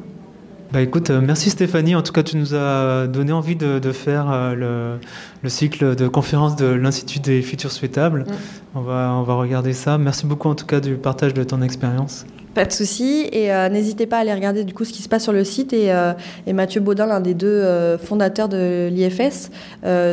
Bah 0.72 0.80
écoute, 0.83 1.11
euh, 1.11 1.20
merci 1.20 1.50
Stéphanie. 1.50 1.96
En 1.96 2.02
tout 2.02 2.12
cas, 2.12 2.22
tu 2.22 2.37
nous 2.37 2.54
as 2.54 3.09
donné 3.09 3.33
envie 3.33 3.56
de, 3.56 3.80
faire 3.92 4.30
euh, 4.30 4.98
le, 5.42 5.48
cycle 5.48 5.96
de 5.96 6.06
conférences 6.06 6.54
de 6.54 6.66
l'Institut 6.66 7.18
des 7.18 7.42
futurs 7.42 7.72
souhaitables. 7.72 8.20
Mm. 8.20 8.35
On, 8.76 8.80
va, 8.80 9.12
on 9.14 9.22
va 9.22 9.35
regarder 9.35 9.72
ça. 9.72 9.98
Merci 9.98 10.26
beaucoup 10.26 10.48
en 10.48 10.54
tout 10.54 10.66
cas 10.66 10.78
du 10.78 10.94
partage 10.94 11.35
de 11.35 11.42
ton 11.42 11.61
expérience. 11.61 12.24
Pas 12.54 12.64
de 12.64 12.72
souci. 12.72 13.28
Et 13.32 13.52
euh, 13.52 13.68
n'hésitez 13.68 14.06
pas 14.06 14.18
à 14.18 14.20
aller 14.20 14.34
regarder 14.34 14.64
du 14.64 14.74
coup 14.74 14.84
ce 14.84 14.92
qui 14.92 15.02
se 15.02 15.08
passe 15.08 15.22
sur 15.22 15.32
le 15.32 15.44
site. 15.44 15.72
Et, 15.72 15.92
euh, 15.92 16.12
Mathieu 16.52 16.80
Baudin, 16.80 17.06
l'un 17.06 17.20
des 17.20 17.34
deux 17.34 17.46
euh, 17.46 17.96
fondateurs 17.96 18.48
de 18.48 18.88
l'IFS, 18.90 19.50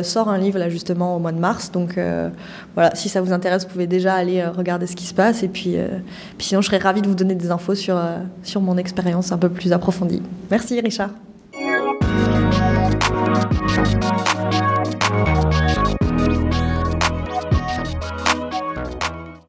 sort 0.04 0.28
un 0.28 0.38
livre 0.38 0.58
là 0.58 0.68
justement 0.68 1.16
au 1.16 1.18
mois 1.18 1.32
de 1.32 1.38
mars. 1.38 1.72
Donc 1.72 1.98
voilà, 2.74 2.94
si 2.94 3.08
ça 3.08 3.20
vous 3.20 3.32
intéresse, 3.32 3.64
vous 3.64 3.70
pouvez 3.70 3.86
déjà 3.86 4.14
aller 4.14 4.44
regarder 4.44 4.86
ce 4.86 4.94
qui 4.94 5.04
se 5.04 5.14
passe. 5.14 5.42
Et 5.42 5.48
puis, 5.48 5.76
puis 6.36 6.46
sinon, 6.46 6.60
je 6.60 6.66
serais 6.66 6.78
ravie 6.78 7.02
de 7.02 7.08
vous 7.08 7.14
donner 7.14 7.34
des 7.34 7.50
infos 7.50 7.74
sur, 7.74 8.00
sur 8.42 8.60
mon 8.60 8.76
expérience 8.76 9.32
un 9.32 9.38
peu 9.38 9.48
plus 9.48 9.72
approfondie. 9.72 10.22
Merci 10.50 10.80
Richard. 10.80 11.10